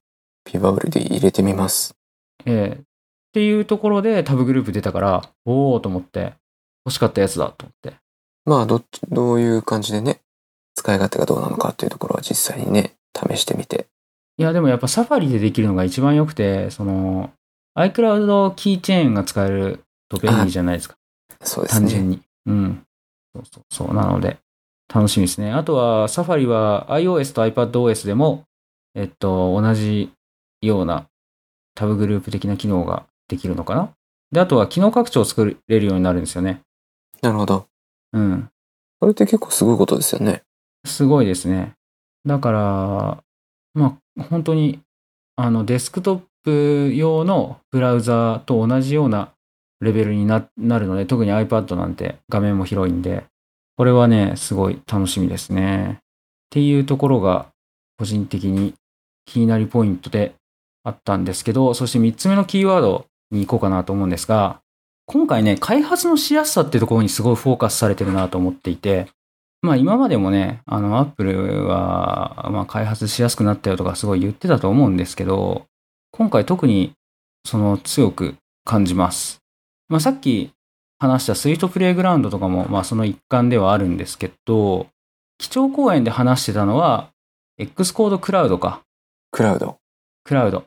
[0.52, 1.96] ビバブルで入れてみます。
[2.46, 2.90] ええ
[3.30, 6.34] っていうところでタブグループ出たから、おおと思って、
[6.86, 7.98] 欲しかったやつだと思って。
[8.46, 10.20] まあ、どっち、どういう感じでね、
[10.76, 13.86] 使い勝手がどうなのかっていうところは実際にね、試してみて。
[14.38, 17.32] いや、でもやっぱサファリでできるのが一番良くて、その、
[17.78, 20.98] iCloud キーチェーンが使えると便利じゃないですか。
[21.42, 21.82] そうですね。
[21.82, 22.22] 単純に。
[22.46, 22.86] うん。
[23.36, 23.94] そうそうそう。
[23.94, 24.38] なので、
[24.94, 25.52] 楽しみですね。
[25.52, 28.44] あとは、サファリは iOS と iPadOS でも、
[28.96, 30.12] えっと、同じ
[30.62, 31.08] ような
[31.76, 33.94] タブグループ的な機能ができるのかな。
[34.32, 36.62] で、あとは機能拡張を作れるようになるんですよね。
[37.22, 37.68] なるほど。
[38.14, 38.50] うん。
[39.00, 40.44] それって結構すごいことですよね。
[40.86, 41.74] すごいですね。
[42.26, 43.24] だから、
[43.74, 44.82] まあ、本当に、
[45.36, 49.32] あの、デスクトップ用のブラウザと同じような
[49.82, 53.24] レベルにななるので、特に iPad なんて画面も広いんで、
[53.78, 56.00] これはね、すごい楽しみですね。
[56.00, 57.48] っていうところが、
[57.98, 58.74] 個人的に
[59.26, 60.34] 気になりポイントで
[60.84, 64.62] あったんですけど、そして3つ目のキーワードに行こうかなと思うんですが、
[65.06, 69.08] 今回ね、開発のしやすさっていうところにすごいフォーカスされてるなと思っていて、
[69.62, 75.66] まあ今までもね、あの、アップルは、まあ開発しやすくなったよとかすごい言ってたと思うんですけど、
[76.12, 76.94] 今回特に
[77.46, 79.39] その強く感じます。
[79.90, 80.52] まあさっき
[81.00, 84.88] 話したスイートプレイグラウンドとかも、まあその一環ではあるんですけど、
[85.38, 87.10] 基調講演で話してたのは、
[87.58, 88.82] X コードクラウドか。
[89.32, 89.78] クラウド。
[90.24, 90.66] クラウド。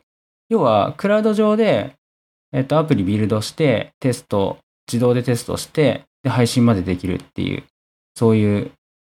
[0.49, 1.95] 要は、クラウド上で、
[2.51, 4.57] えっと、アプリビルドして、テスト、
[4.91, 7.63] 自動でテストして、で、配信までできるっていう、
[8.15, 8.71] そういう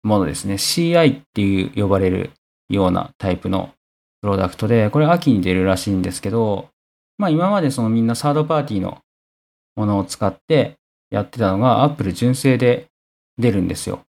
[0.03, 0.55] ものですね。
[0.55, 2.31] CI っていう呼ばれる
[2.69, 3.71] ようなタイプの
[4.21, 6.69] プロダクトで、これ秋に出るらしいんですけど、
[7.17, 9.02] まあ今までそのみんなサードパーティーの
[9.75, 10.75] ものを使って
[11.09, 12.87] やってたのが、Apple 純正で
[13.37, 14.01] 出るんですよ。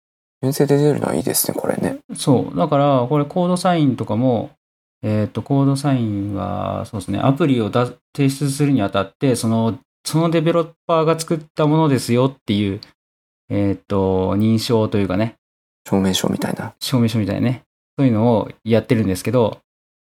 [0.42, 1.98] 純正で出るのはいいですね、これね。
[2.14, 2.57] そう。
[2.57, 4.51] だから、これコードサインとかも、
[5.03, 12.81] えっ、と、コードサインは、そうですね、アプリをだ提出するにあたって、その、そのデベロッパーが作ったものですよっていう、
[13.51, 15.37] えっ、と、認証というかね、
[15.88, 16.75] 証明書みたいな。
[16.81, 17.62] 証明書みたいなね、
[17.98, 19.59] そういうのをやってるんですけど、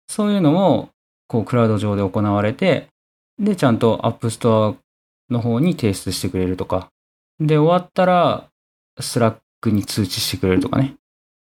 [0.07, 0.89] そういうのも、
[1.27, 2.87] こう、クラウド上で行われて、
[3.39, 4.75] で、ちゃんと App Store
[5.31, 6.91] の方に提出してくれるとか、
[7.39, 8.49] で、終わったら、
[8.99, 10.95] Slack に通知してくれるとかね。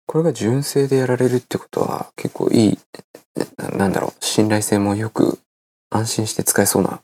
[0.06, 2.78] これが純正でやられるってことは結構いい、
[3.56, 5.38] ななんだろう、信頼性もよく
[5.90, 7.02] 安心して使えそうな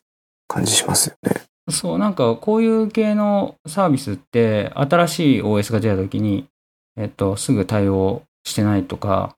[0.48, 1.42] 感じしますよね。
[1.70, 6.46] そう、なんかこういう系のサービスって新しい OS が出た時に、
[6.96, 9.36] えっと、すぐ対応してないとか、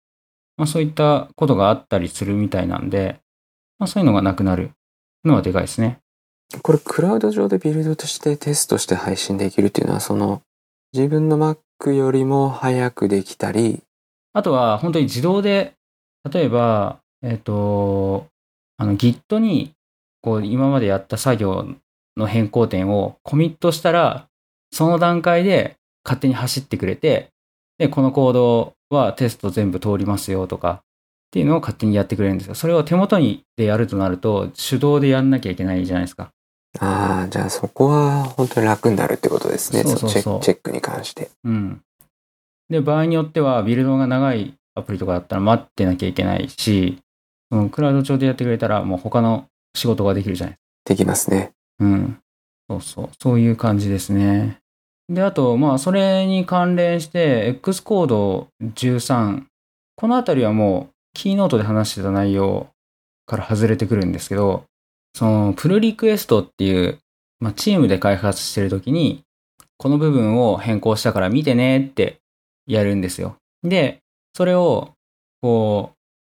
[0.56, 3.20] まあそういったことがあったりするみたいなんで、
[3.78, 4.70] まあそういうのがなくなる
[5.24, 6.00] のはでかいですね。
[6.62, 10.40] これクラウド上でビルドとしてテストして配信できるっていうのはその
[10.94, 13.82] 自分の Mac よりも早くできたり、
[14.32, 15.74] あとは本当に自動で、
[16.32, 18.26] 例えば、えっと、
[18.78, 19.72] あの Git に
[20.22, 21.66] こう今までやった作業
[22.16, 24.26] の変更点をコミットしたら、
[24.72, 27.28] その段階で勝手に走ってくれて、
[27.78, 30.80] で、このコードはテスト全部通りますよとか、
[31.28, 32.54] っていうのを勝手にやってくれるんですよ。
[32.54, 36.30] それを手元にでやるとなると、手動でやんなきゃいけないじゃないですか。
[36.80, 39.82] ああ、じゃあそこは本当に楽になるってことですね。
[39.84, 41.30] そうそうそうチェックに関して。
[41.44, 41.80] うん。
[42.68, 46.98] で、場合によっては、ビルドが長いアプリとかだったら待ってなきゃいけないし、
[47.50, 51.52] そのクラウド上でやってくれたら、もう他の仕事ができるじゃないできますね。
[51.80, 52.18] うん。
[52.68, 53.10] そうそう。
[53.20, 54.58] そういう感じですね。
[55.08, 59.44] で、あと、まあ、それに関連して、X コード13。
[59.96, 62.68] このあたりはもう、キーノートで話してた内容
[63.26, 64.64] から外れてくるんですけど、
[65.18, 67.00] その、プルリクエストっていう、
[67.40, 69.24] まあ、チームで開発してるときに、
[69.76, 72.20] この部分を変更したから見てねって
[72.68, 73.34] やるんですよ。
[73.64, 73.98] で、
[74.32, 74.92] それを、
[75.42, 75.90] こ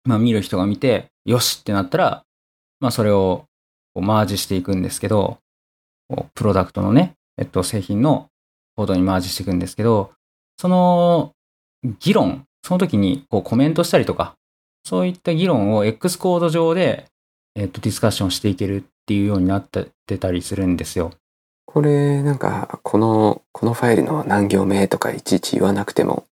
[0.03, 2.23] う、まあ、見る人が見て、よしってなったら、
[2.79, 3.45] まあ、それを
[3.93, 5.37] こうマージしていくんですけど、
[6.33, 8.29] プロダクトのね、えっと、製品の
[8.75, 10.11] コードにマージしていくんですけど、
[10.57, 11.33] その
[11.99, 14.33] 議論、その時にこうコメントしたりとか、
[14.83, 17.10] そういった議論を X コード上で、
[17.55, 21.11] えっと、ディスカッションしていけるっていうようになってたりするんですよ。
[21.65, 26.25] これなんかこのこのファイルの何行目とかいちいち言わなくても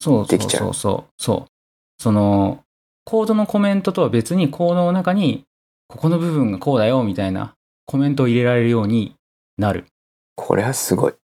[0.00, 1.22] そうそうできちゃうそうそう？
[1.22, 1.50] そう。
[1.98, 2.62] その、
[3.04, 5.44] コードのコメントとは別にコードの中に
[5.88, 7.54] ここの部分がこうだよみたいな
[7.86, 9.14] コメントを入れられるように
[9.56, 9.86] なる。
[10.34, 11.14] これはすごい。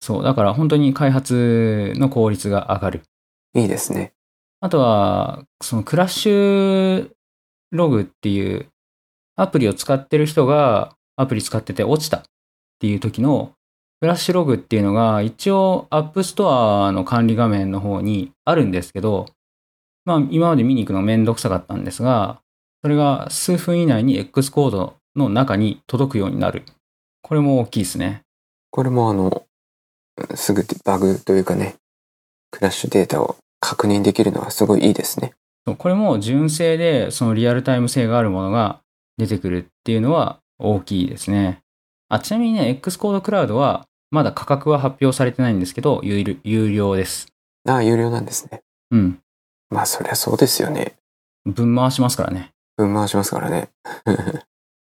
[0.00, 0.22] そう。
[0.24, 3.02] だから本当に開発の効率が上がる。
[3.54, 4.12] いいですね。
[4.60, 7.10] あとは、そのクラッシュ
[7.70, 8.68] ログっていう
[9.36, 12.22] アプリを使ってる人がアプリ使ってて落ちたっ
[12.80, 13.52] ていう時の
[14.00, 19.26] クラッシュログっていうのが一応 App Store の管理画面の方にあるんですけど、
[20.04, 22.40] まあ今まで見に行くのめんどくさかったんですが、
[22.82, 26.64] それが数分以内に X コードの中に届くようになる。
[27.22, 28.22] これも大きいですね。
[28.70, 29.44] これもあの、
[30.34, 31.76] すぐバグというかね、
[32.50, 35.32] クラッシュデータを確認できるのはすごいいいですね。
[35.78, 38.80] これも純正でそのリアルタイム性があるものが
[39.18, 41.62] 出てくるっていうのは大きいですね。
[42.08, 47.28] あ、ちなみにね、X コードクラウドはまだ価格は発表されてないんですけど、有有料です。
[47.68, 48.62] ああ、有料なんですね。
[48.90, 49.20] うん。
[49.70, 50.96] まあそりゃそうですよね。
[51.44, 52.52] 分回しますからね。
[52.76, 53.70] 分回しますからね。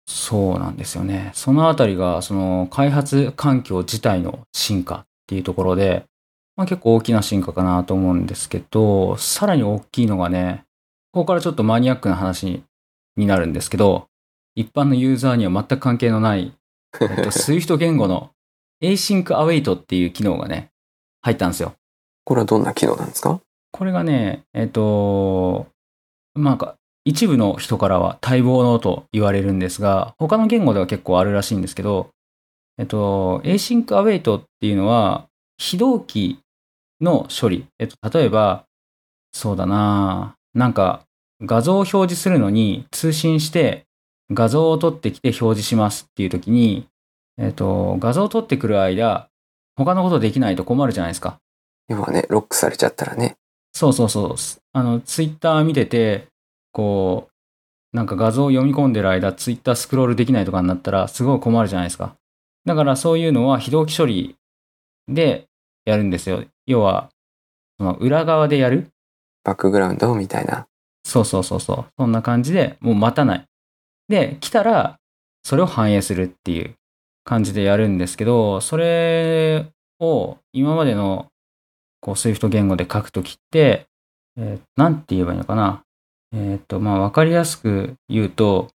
[0.07, 1.31] そうなんですよね。
[1.33, 6.05] そのあたりが、その開発環境自体の進化っていうところで、
[6.55, 10.63] まあ、結構大きな進化かなと思うんですけど、さらに大きいのがね、
[11.11, 12.63] ここからちょっとマニアックな話
[13.15, 14.07] になるんですけど、
[14.57, 16.51] 一般のユーザーには全く関係のない、
[16.99, 18.31] えっと、 Swift 言語の
[18.83, 20.71] Async Await っていう機能がね、
[21.21, 21.73] 入ったんですよ。
[22.25, 23.39] これはどんな機能なんですか？
[23.71, 25.67] これがね、えっと、
[26.35, 32.09] なんか、一部の人からは待望のと言われるんですが、他の言語では結構あるらしいんですけど、
[32.79, 35.27] えっと、Async Await っていうのは、
[35.59, 36.39] 非同期
[36.99, 37.67] の処理。
[37.79, 38.65] えっと、例えば、
[39.33, 41.01] そうだななんか、
[41.41, 43.85] 画像を表示するのに通信して
[44.31, 46.87] 画像を取ってきて表示しますっていう時に、
[47.37, 49.29] えっと、画像を取ってくる間、
[49.75, 51.39] 他のことできないと困るじゃないですか。
[51.87, 53.37] 要はね、ロックされちゃったらね。
[53.73, 54.35] そうそうそう。
[54.73, 56.27] あの、ツイッター見てて、
[56.71, 57.29] こ
[57.93, 62.15] う、なんか画像を読み込んでる間、ツイッタースクロールできないとかになったら、すごい困るじゃないですか。
[62.65, 64.35] だからそういうのは非同期処理
[65.07, 65.45] で
[65.85, 66.43] やるんですよ。
[66.65, 67.09] 要は、
[67.77, 68.89] その裏側でやる
[69.43, 70.67] バックグラウンドみたいな。
[71.05, 71.85] そうそうそうそう。
[71.97, 73.46] そんな感じで、もう待たない。
[74.07, 74.97] で、来たら、
[75.43, 76.75] それを反映するっていう
[77.23, 79.67] 感じでやるんですけど、それ
[79.99, 81.27] を今までの
[82.01, 83.85] こう Swift 言語で書くときって、
[84.37, 85.83] えーなんて言えばいいのかな？
[86.33, 88.69] えっ、と、まあ、わかりやすく言うと、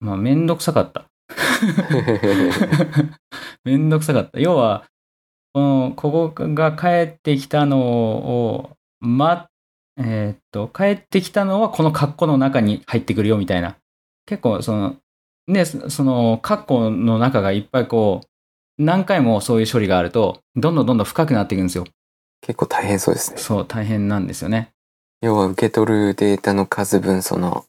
[0.00, 1.04] まあ、めんどくさかった。
[3.64, 4.40] めんどくさかった。
[4.40, 4.84] 要は、
[5.52, 8.70] この、ここが帰ってきたのを、
[9.00, 9.48] ま、
[9.96, 13.76] えーっと、帰ってきたのはこの括弧の中に入ってくるよみたいな。
[14.26, 14.96] 結構、その、
[15.48, 21.84] ね、そその、括弧の中がいっぱいこう、何回もそういう処理があると、どんどんどんどん深くなっていくんですよ。
[22.40, 23.38] 結構大変そうですね。
[23.38, 24.70] そう、大変なんですよね。
[25.22, 27.64] 要は受け取るデータの数分、その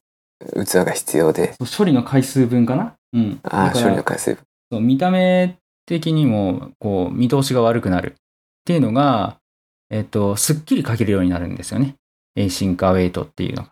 [0.54, 2.96] 器が必要で、処理の回数分かな？
[3.14, 3.40] うん。
[3.44, 4.44] ああ、処理の回数分。
[4.72, 8.14] そう見た目的にも、こう、見通しが悪くなるっ
[8.66, 9.38] ていうのが、
[9.90, 11.96] えっと、すっきり書けるようになるんですよね。
[12.38, 13.70] Async Await っていうのが。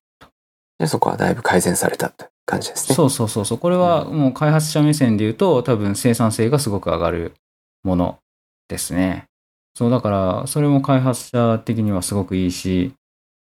[0.80, 2.96] でそこはだいぶ改善されたって感じですね。
[2.96, 3.58] そうそうそうそう。
[3.58, 7.34] これはもう開発者目線で言うと、多分生産性がすごく上がる
[7.84, 8.20] もの
[8.68, 9.26] ですね。
[9.76, 12.94] そう、だから、それも開発者的にはすごくいいし、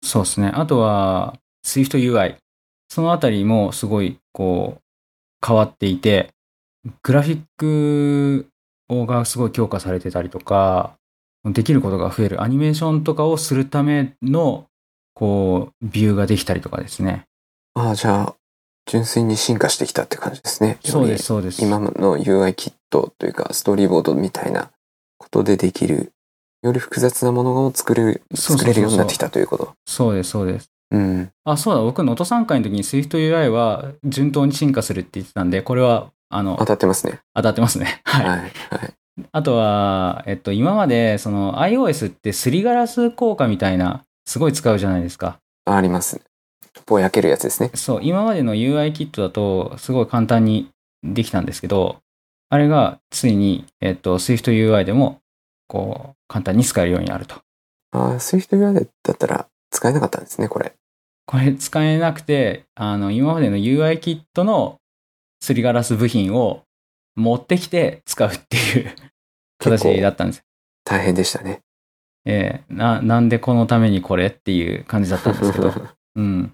[0.02, 0.50] そうですね。
[0.54, 2.36] あとは、Swift UI。
[2.88, 4.82] そのあたりもすごい、こう、
[5.46, 6.30] 変わっていて、
[7.02, 8.48] グラフィック
[8.90, 10.94] がすごい強化されてたりとか、
[11.44, 12.42] できることが増える。
[12.42, 14.66] アニメーションとかをするための、
[15.14, 17.24] こう、ビューができたりとかですね。
[17.74, 18.34] ああ、じゃあ、
[18.86, 20.78] 純粋に進化してきたって感じですね。
[20.84, 21.62] そうです、そうです。
[21.62, 24.70] 今の UI キットというか、ストーリーボードみたいな
[25.18, 26.12] ことでできる、
[26.62, 29.72] より複雑なものを作れる、作れるようになってきたということ。
[29.86, 30.70] そうです、そうです。
[30.90, 31.30] うん。
[31.44, 37.20] あ、そうだ、僕、能登3回の時に SwiftUI は順当に進化するって言ってたんで、これは、あの当、たってますね。
[37.34, 38.00] 当たってますね。
[38.04, 38.26] はい。
[38.26, 38.38] はい。
[38.38, 38.50] はい。
[39.30, 45.38] あとは、えっと、今まで、その iOS ってすりガラス効果みたいな、すごい使うじゃないですか。
[45.64, 46.22] あありますね。
[46.86, 47.70] ぼやけるやつですね。
[47.74, 50.70] そう、今までの UI キットだと、すごい簡単に
[51.02, 51.98] できたんですけど、
[52.48, 55.20] あれが、ついに、えっと、SwiftUI でも、
[55.68, 57.36] こう、簡単に使えるようになると。
[57.92, 60.74] ああ、SwiftUI だったら使えなかったんですね、これ。
[61.26, 64.78] これ使えなくて、あの、今までの UI キットの
[65.40, 66.62] すりガラス部品を
[67.16, 68.94] 持ってきて使うっていう
[69.58, 70.42] 形だったんです。
[70.84, 71.60] 大変でしたね。
[72.24, 75.72] ええな、なんでこのためにこれっていう感じだったんですけど。
[76.16, 76.52] うん。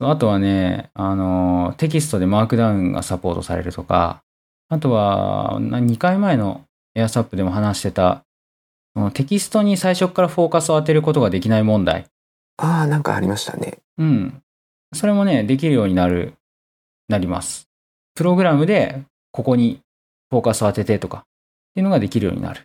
[0.00, 4.22] あとはね、あの、テキストでマークダウンがサポートされるとか、
[4.68, 8.24] あとは、な2回前のエアサップでも話してた、
[9.14, 12.06] テキストに最初からフォーカスを当てることができない問題。
[12.58, 13.78] ああ、なんかありましたね。
[13.98, 14.42] うん。
[14.94, 16.34] それもね、できるようになる、
[17.08, 17.68] なります。
[18.14, 19.80] プログラムでここに
[20.30, 21.22] フォーカスを当ててとかっ
[21.74, 22.62] ていうのができるようになる。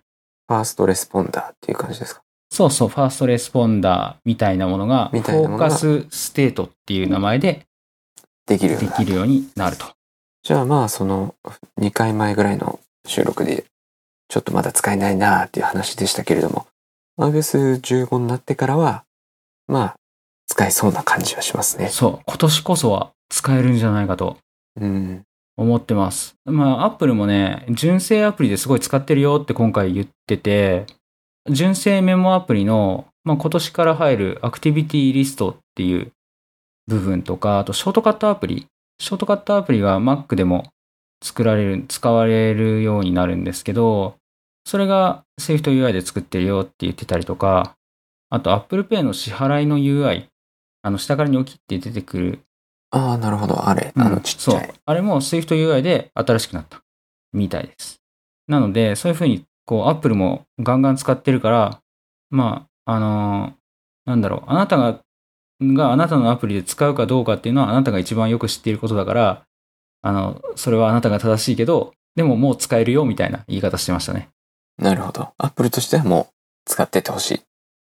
[0.47, 2.22] first responder っていう感じですか？
[2.53, 7.65] そうそう、 first responder みたいなものが、 FocusState っていう名前で
[8.45, 8.97] できるようになる。
[8.99, 9.87] できるようになると。
[10.43, 11.33] じゃあまあその
[11.79, 13.65] 2回前ぐらいの収録で
[14.27, 16.67] ちょっとまだ使えないなーっていう話でしたけれども
[17.17, 19.03] iOS15 になってからは
[19.67, 19.95] まあ
[20.45, 21.87] 使えそうな感じはしますね。
[21.87, 24.37] そう、今年こそは使えるんじゃないかと
[24.79, 25.23] うん。
[25.57, 26.35] 思ってます。
[26.45, 30.85] まあ、アップルもね、純正アプリですごい使ってるよって今回言ってて、
[31.49, 36.11] 純正メモアプリの、まあ、今年から入るアクティビティリストっていう
[36.87, 38.67] 部分とか、あとショートカットアプリ。
[38.99, 40.65] ショートカットアプリが Mac でも
[41.23, 44.15] 作られる、使われるようになるんですけど、
[44.65, 47.75] それが SwiftUI で作ってるよって言ってたりとか、
[48.29, 50.27] あと Apple Pay の支払いの UI、
[50.81, 52.39] あの下からニョキって出てくる
[52.91, 54.65] ああなるほどあれあのちっちゃい。
[54.67, 54.75] そう。
[54.85, 56.81] あれも SwiftUI で新しくなった
[57.33, 57.99] みたいです。
[58.47, 61.79] なので、そういうふうに、こう、Apple もガンガン使ってるから、
[62.29, 63.63] まあ、あのー
[64.05, 64.99] なんだろう、あなたが、
[65.61, 69.43] があなたのアプリで使うかどうかっていうのはあなたが一番よく知っていることだから、
[70.01, 74.29] あの、それはあなたが正しいけど、でももう使えるよみたいな言い方してましたね。
[74.77, 75.29] なるほど。
[75.37, 76.33] アップルとしてはもう
[76.65, 77.41] 使ってってほしい。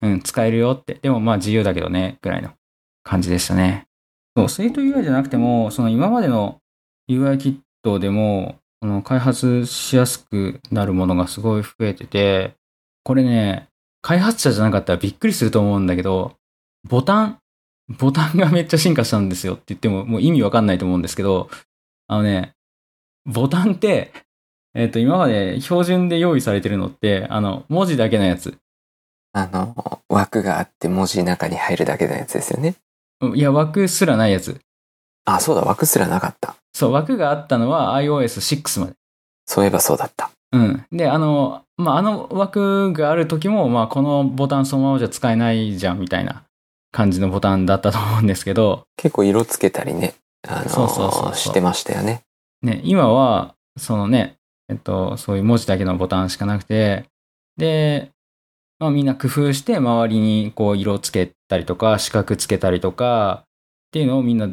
[0.03, 0.95] うん、使えるよって。
[1.03, 2.51] でもまあ自由だけどね、ぐらいの
[3.03, 3.87] 感じでしたね。
[4.37, 6.61] そう、スイート UI じゃなくても、その今までの
[7.11, 12.55] UI キットでも、その開発しやすくなるものがすごい増えてて、
[13.03, 13.71] これね、
[14.03, 16.37] 開発者じゃなかったらびっくりすると思うんだけど、
[16.87, 17.39] ボタン、
[17.89, 21.49] ボタンがめっちゃ進化したんですよって言ってももう意味わかんないと思うんですけど、
[22.09, 22.53] あのね、
[23.25, 24.13] ボタンって、
[24.75, 28.59] えっ、と、今まで標準で用意されてるのって、あの、文字だけのやつ。
[29.33, 32.75] あの枠があって文字中に入るだけのやつですよね。
[33.35, 34.61] いや、枠すらないやつ。
[35.25, 36.57] あそうだ枠すらなかった。
[36.73, 38.93] そう、枠があったのは iOS6 まで。
[39.47, 40.31] そういえばそうだった。
[40.53, 40.85] うん。
[40.93, 46.45] で、あの、まあ、あの枠がある時も、まあ、このボタンそのままじゃ使えないじゃん、みたいな
[46.93, 50.15] 感じのボタンだったと思うんですけど、結構色つけたりね、
[50.47, 52.23] あのそうそうそうそうしてましたよね。
[52.63, 54.37] ね、今は、そのね、
[54.69, 57.05] えっと、そういう文字だけのボタンしかなくて、
[57.57, 58.11] で、
[58.79, 64.49] まあ、みんな工夫して周りにこう色つけたりとか、四角つけたりとか、っていうのをみんな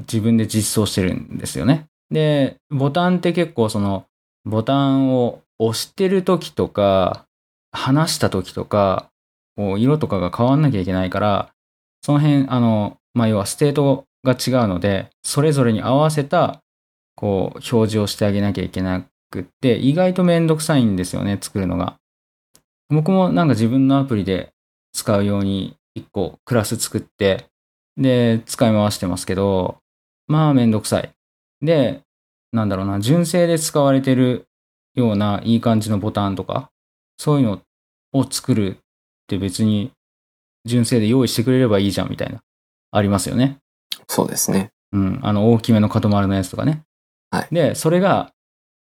[0.00, 1.86] 自分で実装してるんですよね。
[2.10, 4.06] で、ボタンって結構その、
[4.44, 7.24] ボタンを押してる時とか、
[7.72, 9.10] 離した時とか、
[9.56, 11.50] こう色とかが変わんなきゃいけないから、
[12.02, 16.60] その辺、あの、まあ、要はステートが違うので、それぞれに合わせた、
[17.16, 21.96] こう、表示をしてあげなきゃいけなくって、意外とめんどくさいんですよね、作るのが。
[22.88, 24.50] 僕もなんか自分のアプリで
[24.92, 27.46] 使うように一個クラス作って、
[27.96, 29.78] で、使い回してますけど、
[30.26, 31.10] まあめんどくさい。
[31.60, 32.02] で、
[32.52, 34.46] なんだろうな、純正で使われてる
[34.94, 36.70] ようないい感じのボタンとか、
[37.18, 37.60] そういうの
[38.12, 38.78] を作るっ
[39.26, 39.92] て別に
[40.64, 42.40] 純正で用意してくれればいいじゃんみたいな、
[42.90, 43.58] ありますよね。
[44.08, 44.70] そうですね。
[44.92, 46.82] うん、あの大きめの角丸のやつとかね。
[47.30, 48.32] はいで、それが、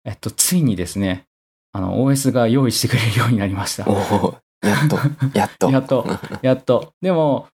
[0.04, 1.26] えっと、ついにですね、
[1.72, 3.92] あの、OS が用意してくれるようになりましたお。
[3.92, 4.96] おやっと、
[5.38, 5.70] やっと。
[5.72, 6.06] やっと
[6.42, 6.92] やっと。
[7.00, 7.48] でも、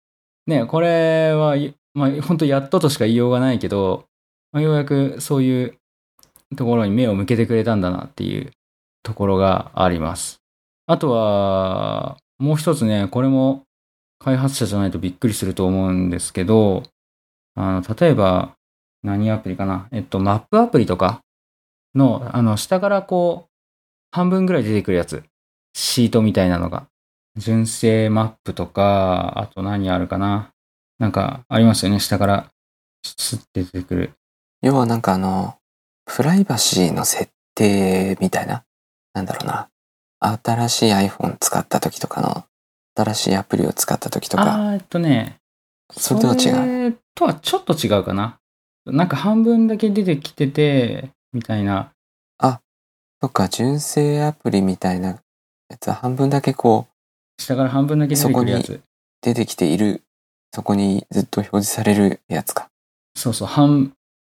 [0.47, 1.55] ね、これは、
[1.97, 4.05] まあ、本当やっととしか言いようがないけど、
[4.51, 5.77] まあ、ようやくそういう
[6.55, 8.51] ところに目を向けてくれたんだなっていう
[9.01, 10.39] ところがあります。
[10.85, 13.63] あとは、もう一つね、これも
[14.19, 16.83] 開発者じゃないとびっくりすると思うんですけど、
[17.55, 18.53] あの、例えば、
[19.03, 19.87] 何アプリかな？
[19.91, 21.21] えっと、マップアプリとか
[21.95, 23.49] の、あの、下からこう、
[24.11, 25.23] 半分ぐらい出てくるやつ。
[25.73, 26.87] シートみたいなのが。
[27.37, 30.51] 純正マップとか、あと何あるかな？
[30.99, 31.99] なんかありますよね。
[31.99, 32.51] 下から
[33.03, 34.11] スッて出てくる。
[34.61, 35.57] 要はなんかあの、
[36.05, 38.63] プライバシーの設定みたいな、
[39.13, 39.69] なんだろうな。
[40.19, 42.45] 新しい iPhone 使った時とかの、
[42.95, 45.37] 新しいアプリを使った時とか、あーえっとね、
[45.91, 48.39] それとは違うそれとはちょっと違うかな。
[48.85, 51.91] なんか半分だけ出てきてて、みたいな。
[53.19, 55.19] とか純正アプリみたいな
[55.69, 56.87] やつは半分だけこ
[57.39, 58.81] う下から半分だけ出てくるやつ。
[59.21, 60.03] 出てきている、
[60.53, 62.69] そこにずっと表示されるやつか。
[63.15, 63.93] そうそう、半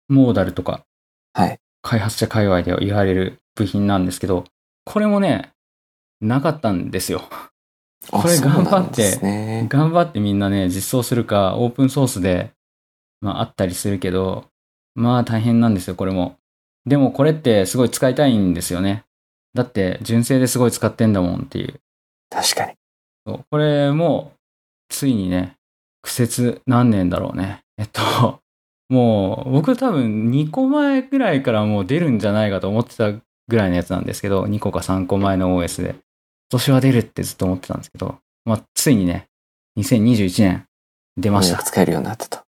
[0.09, 0.85] モーダルとか、
[1.33, 1.59] はい。
[1.83, 4.45] 開発者界隈では言われる部品なんですけど、
[4.85, 5.53] これもね、
[6.21, 7.23] なかったんですよ。
[8.11, 9.67] あこれ頑張ってね。
[9.69, 12.53] 頑張ってみんなね、実装するか、オープンソースで、
[13.21, 14.47] まああったりするけど、
[14.95, 16.37] まあ大変なんですよ、これも。
[16.87, 19.05] でもこれってすごい使いたいんですよね。
[19.55, 21.81] だって純正ですごい使ってんだもんっていう。
[22.31, 22.75] 確かに。
[23.27, 24.33] そうこれも、
[24.89, 25.57] ついにね、
[26.03, 27.61] 苦節何年だろうね。
[27.79, 28.41] えっと、
[28.89, 35.91] もう僕多分2個前ぐらいからもう出るんじゃないかと思ってたぐらいのやつなんですけど、2個か3個前の OS で。
[35.91, 35.99] 今
[36.51, 39.29] 年は出るってずっと思ってたんですけど、まあ、ついにね、
[39.79, 40.67] 2021年
[41.17, 41.63] 出ました。
[41.63, 42.41] 使えるようになったと。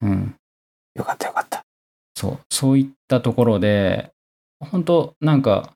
[0.00, 0.34] うん。
[0.96, 1.62] よかったよかった。
[2.16, 2.38] そう。
[2.50, 4.10] そういったところで、
[4.58, 5.74] 本当なんか、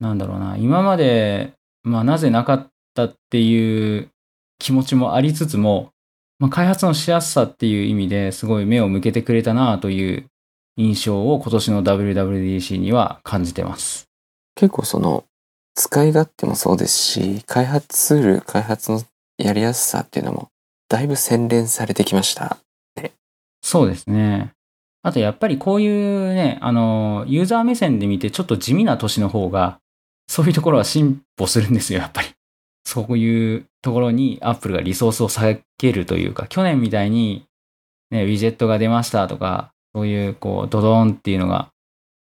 [0.00, 1.52] なんだろうな、今まで、
[1.84, 4.10] まあなぜなかったっていう
[4.58, 5.92] 気持ちもありつつも、
[6.38, 10.26] まあ、開発のしやすさっていう意味ですごい目を向けてくれたなという
[10.76, 14.08] 印象を今年の WWDC には感じてます。
[14.54, 15.24] 結構その、
[15.74, 19.02] 使い勝手もそうですし、開発ツール、開発の
[19.38, 20.48] やりやすさっていうのも、
[20.88, 22.58] だいぶ洗練されてきました。
[23.62, 24.52] そうですね。
[25.02, 29.78] あとやっぱりこういうね、あの、ユーザー目線で見てちょっと地味な年の方が、
[30.28, 32.27] そういうところは進歩するんですよ、やっぱり。
[32.88, 37.44] そういうところに Apple がリソースを割けるというか、去年みたいに、
[38.10, 41.68] ね、ウィジェットが出ましたとか、そういうこう、ドドーンっていうのが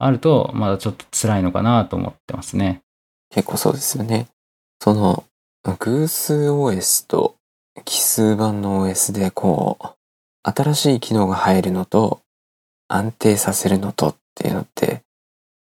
[0.00, 2.82] あると、まだちょっと辛いのかなと思ってますね。
[3.30, 4.26] 結構そうですよね。
[4.82, 5.22] その、
[5.62, 7.36] グース OS と
[7.84, 9.86] 奇数版の OS でこう、
[10.42, 12.22] 新しい機能が入るのと、
[12.88, 15.02] 安定させるのとっていうのって、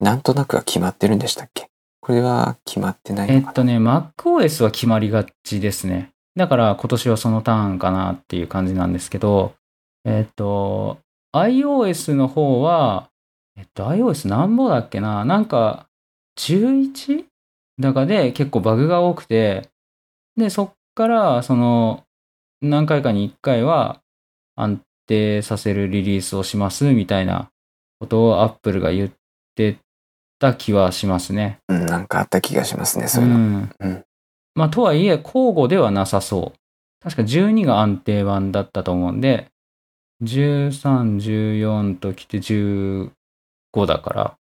[0.01, 1.68] なんとなくは決まってるんでしたっけ？
[2.09, 6.09] これは決まってないのかなえっとね、MacOS は決まりがちですね。
[6.37, 9.53] だから今年はそのターンかなっていう感じなんですけど、
[10.07, 10.97] えっと、
[11.35, 13.11] iOS の方は、
[13.59, 15.27] えっと、iOS 何ぼだっけな？
[15.27, 15.87] なんか、
[16.39, 17.27] 11?
[17.79, 19.69] だかで結構バグが多くて、
[20.35, 22.05] で、そっから、その、
[22.63, 24.01] 何回かに1回は
[24.57, 27.51] 安定させるリリースをしますみたいな
[28.01, 29.11] ことを Apple が言っ
[29.55, 29.77] て
[30.39, 31.59] た気はしますね。
[31.69, 33.39] うん、なんかあった気がしますね、そういうの。
[33.39, 34.05] んうん
[34.55, 36.59] まあ、とはいえ、交互ではなさそう。
[37.01, 39.47] 確か12が安定版だったと思うんで、
[40.25, 43.11] 13、14ときて15
[43.87, 44.37] だから、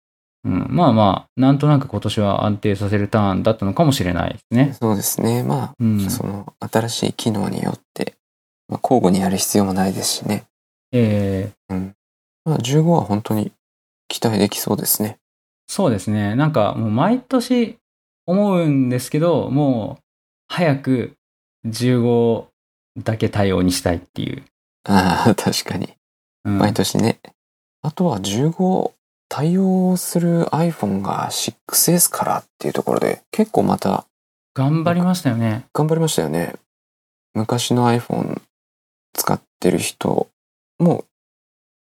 [0.45, 4.77] うん、まあまあ、なんとなく今年は安定させるターンだったのかもしれないですね。
[4.81, 5.43] そうですね。
[5.43, 6.09] まあ、うん。
[6.09, 8.15] その新しい機能によって、
[8.69, 10.47] まあ、交互にやる必要もないですしね。
[10.93, 11.95] えーうん。
[12.45, 13.53] まあ、15は本当に
[14.09, 15.19] 期待できそうですね。
[15.69, 16.35] そうですね。
[16.35, 17.79] なんかもう毎年
[18.27, 20.05] 思うんですけど、もう
[20.49, 21.13] 早く
[21.67, 22.47] 15
[22.99, 24.45] だけ対応にしたいっていう。
[24.85, 25.95] ああ、確かに。
[26.45, 27.19] うん毎年ね。
[27.83, 28.93] あとは15
[29.29, 34.07] 対応する iPhone が 6S からっていうところで結構また
[34.55, 35.67] 頑張りましたよね。
[35.75, 36.55] 頑張りましたよね。
[37.35, 38.41] 昔の iPhone
[39.13, 40.29] 使ってる人
[40.79, 41.05] も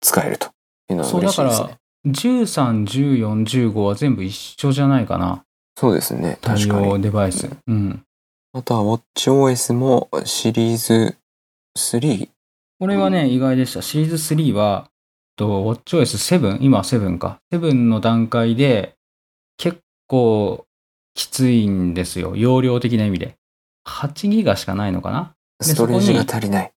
[0.01, 0.49] 使えると
[0.91, 1.79] いうのはそうだから嬉しいですね。
[2.07, 5.45] 13、14、15は全部一緒じゃないかな。
[5.77, 6.39] そうですね。
[6.41, 6.89] 対確かに。
[6.89, 7.49] 応デバイス。
[7.67, 8.03] うん。
[8.53, 11.17] あとは WatchOS もシリーズ
[11.77, 12.29] 3。
[12.79, 13.83] これはね、意外でした。
[13.83, 14.91] シリーズ3は、
[15.37, 17.41] と WatchOS7、今は7か。
[17.53, 18.95] 7の段階で
[19.59, 20.67] 結構
[21.15, 22.37] きついんですよ。
[22.37, 23.37] 容量的な意味で。
[23.87, 26.73] 8ギガしかないのかなストレージが足りない。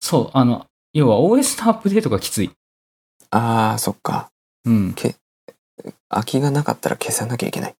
[0.00, 2.50] そう、あの、要は OS のアップデートがきつい。
[3.30, 4.29] ああ、そっか。
[4.64, 4.94] うん。
[6.08, 7.74] 空きがなかったら消さなきゃいけない。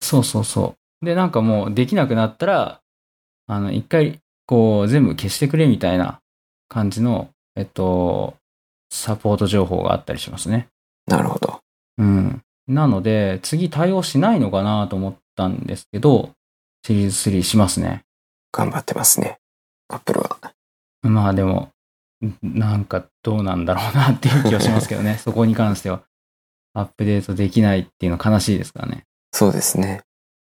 [0.00, 1.06] そうそうそう。
[1.06, 2.80] で、なんかもうできなくなったら、
[3.46, 6.20] あの、一回、こう、全部消してくれみたいな
[6.68, 8.34] 感じの、えっと、
[8.90, 10.68] サポート情報があったりしますね。
[11.06, 11.60] なるほど。
[11.98, 12.42] うん。
[12.66, 16.30] なので、次対応しないのかなと思ったんですけど、
[16.86, 18.04] シリーズ3しますね。
[18.52, 19.38] 頑張ってますね。
[19.88, 20.38] Apple は。
[21.02, 21.70] まあでも、
[22.24, 25.18] んなんかどうなんだろうなっていう気はしますけどね。
[25.22, 26.02] そこに関しては。
[26.74, 29.04] アップデートできないっていうのは悲しいですからね。
[29.32, 30.02] そうですね。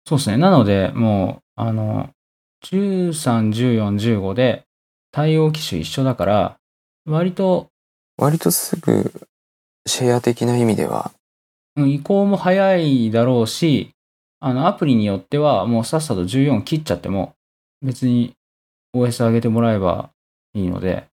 [0.05, 0.38] そうですね。
[0.38, 2.09] なので、もう、あの、
[2.63, 4.63] 13、14、15で
[5.11, 6.57] 対応機種一緒だから、
[7.05, 7.67] 割と、
[8.17, 9.11] 割とすぐ
[9.86, 11.11] シェア的な意味では、
[11.76, 13.91] うん移行も早いだろうし、
[14.39, 17.34] あの、アプリによってはもうさっさと14切っちゃっても、
[17.82, 18.34] 別に
[18.95, 20.09] OS 上げてもらえば
[20.53, 21.07] いいので、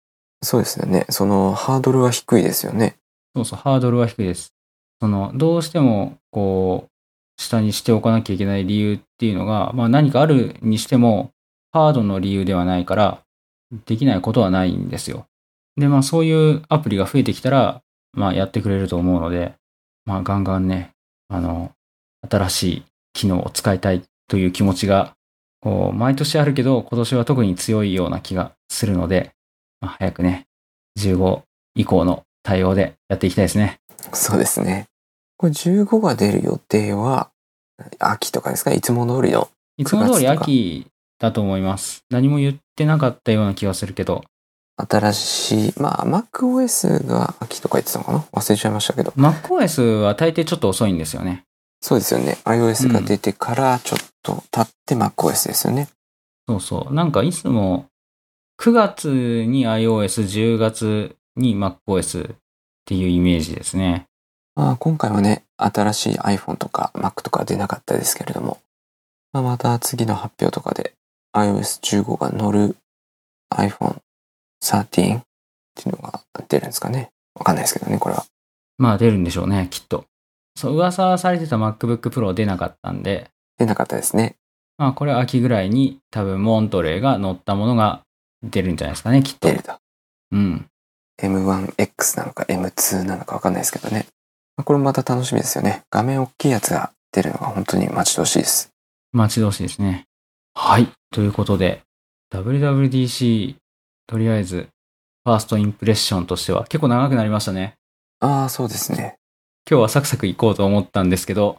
[0.43, 1.05] そうですよね。
[1.09, 2.97] そのハードルは低いですよね。
[3.35, 4.53] そうそう、ハードルは低いです。
[5.01, 11.31] その、どうしても、こう、下にしておかなきゃいけない理由っていうのが、まあ何かあるにしても、
[11.71, 13.23] ハードの理由ではないから、
[13.87, 15.25] できないことはないんですよ。
[15.75, 17.81] で、まあそういうアプリが増えてきたら、
[18.13, 19.55] まあやってくれると思うので、
[20.05, 20.91] まあガンガンね、
[21.29, 21.71] あの、
[22.29, 22.83] 新しい
[23.13, 25.15] 機能を使いたいという気持ちが、
[25.61, 29.31] こう、毎年あるけど、今年は特に強いような気がするので、
[29.79, 30.45] まあ、早くね、
[30.99, 31.41] 15
[31.73, 33.79] 以降の対応でやっていきたいですね。
[34.13, 34.90] そうですね。
[35.41, 37.31] これ15が出る予定は、
[37.97, 38.71] 秋とかですか？
[38.73, 39.49] いつも通りの。
[39.75, 40.85] いつも通り9月とか秋
[41.17, 42.05] だと思います。
[42.11, 44.23] 何も言ってなかったような気がするけど、
[44.77, 48.19] 新しい、まあ MacOS が秋とか言ってたのかな？
[48.19, 49.13] 忘れちゃいましたけど。
[49.17, 51.43] MacOS は大抵ちょっと遅いんですよね。
[51.81, 52.37] そうですよね。
[52.43, 55.89] iOS が出てからちょっと経って MacOS ですよね。
[56.47, 56.93] そうそう。
[56.93, 57.87] なんかいつも
[58.59, 59.09] 9月
[59.45, 62.35] に iOS、10月に MacOS っ
[62.85, 64.05] ていうイメージですね。
[64.55, 68.59] まあ今回はね、新しい iPhone とか Mac とか出なかったですけれども、
[69.33, 70.93] まあ、また次の発表とかで
[71.35, 72.75] iOS15 が乗る
[73.53, 73.97] iPhone
[74.63, 75.23] 13っ
[75.75, 77.09] ていうのが出るんですかね。
[77.35, 78.25] わかんないですけどね、これは。
[78.77, 80.05] まあ出るんでしょうね、きっと。
[80.55, 84.35] そう、噂されてた MacBook Pro 出なかったんで、出なかったですね。
[84.77, 88.01] まあこれ秋ぐらいに多分モントレーが乗ったものが
[88.43, 89.55] 出るんじゃないですかね、きっと出。
[89.55, 89.77] ると。
[90.31, 90.65] うん。
[91.21, 94.07] M1X なのか M2 なのかわかんないですけどね。
[94.61, 95.81] まあこれもまた楽しみですよね。
[95.89, 98.69] 画面大きいやつが出るのが本当に待ち遠しいです。
[99.11, 100.05] 待ち遠しいですね。
[100.53, 100.87] はい。
[101.11, 101.81] ということで、
[102.31, 103.55] WWDC、
[104.05, 104.67] とりあえず、
[105.25, 107.73] ファーストインプレッションとしては結構長くなりましたね。
[108.19, 109.15] ああ、そうですね。
[109.67, 111.57] 今日はサクサク行こうと思ったんですけど、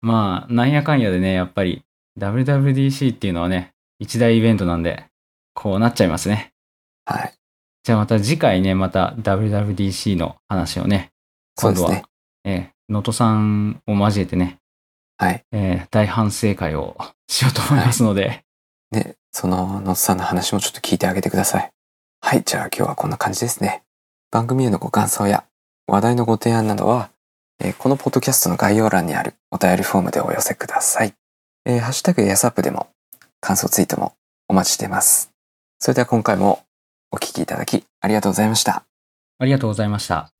[0.00, 1.82] まあ、なんやかんやでね、やっぱり
[2.16, 5.06] WWDC っていうのはね、一大イベントなんで、
[5.52, 6.52] こうなっちゃいますね。
[7.06, 7.34] はい。
[7.82, 11.10] じゃあまた次回ね、また WWDC の話をね、
[11.56, 12.02] 今度は。
[12.46, 14.58] えー能登さんを交えてね、
[15.18, 15.44] はい。
[15.50, 16.96] えー大反省会を
[17.28, 18.44] しようと思いますので、
[18.92, 21.70] で、そのノッさんの話もちょっと聞いてあげてください。
[22.20, 23.82] はい、じゃあ今日はこんな感じですね。
[24.30, 25.44] 番組へのご感想や
[25.88, 27.10] 話題のご提案などは、
[27.60, 31.12] えーこのポッドキャストの概要欄にあるお便りフォームでお寄せください。
[31.64, 32.88] えーハッシュタグやさっぷでも
[33.40, 34.14] 感想ツイートも
[34.48, 35.32] お待ちしています。
[35.80, 36.62] それでは今回も
[37.10, 38.84] お聞きいただきありがとうございました。
[39.38, 40.35] ありがとうございました。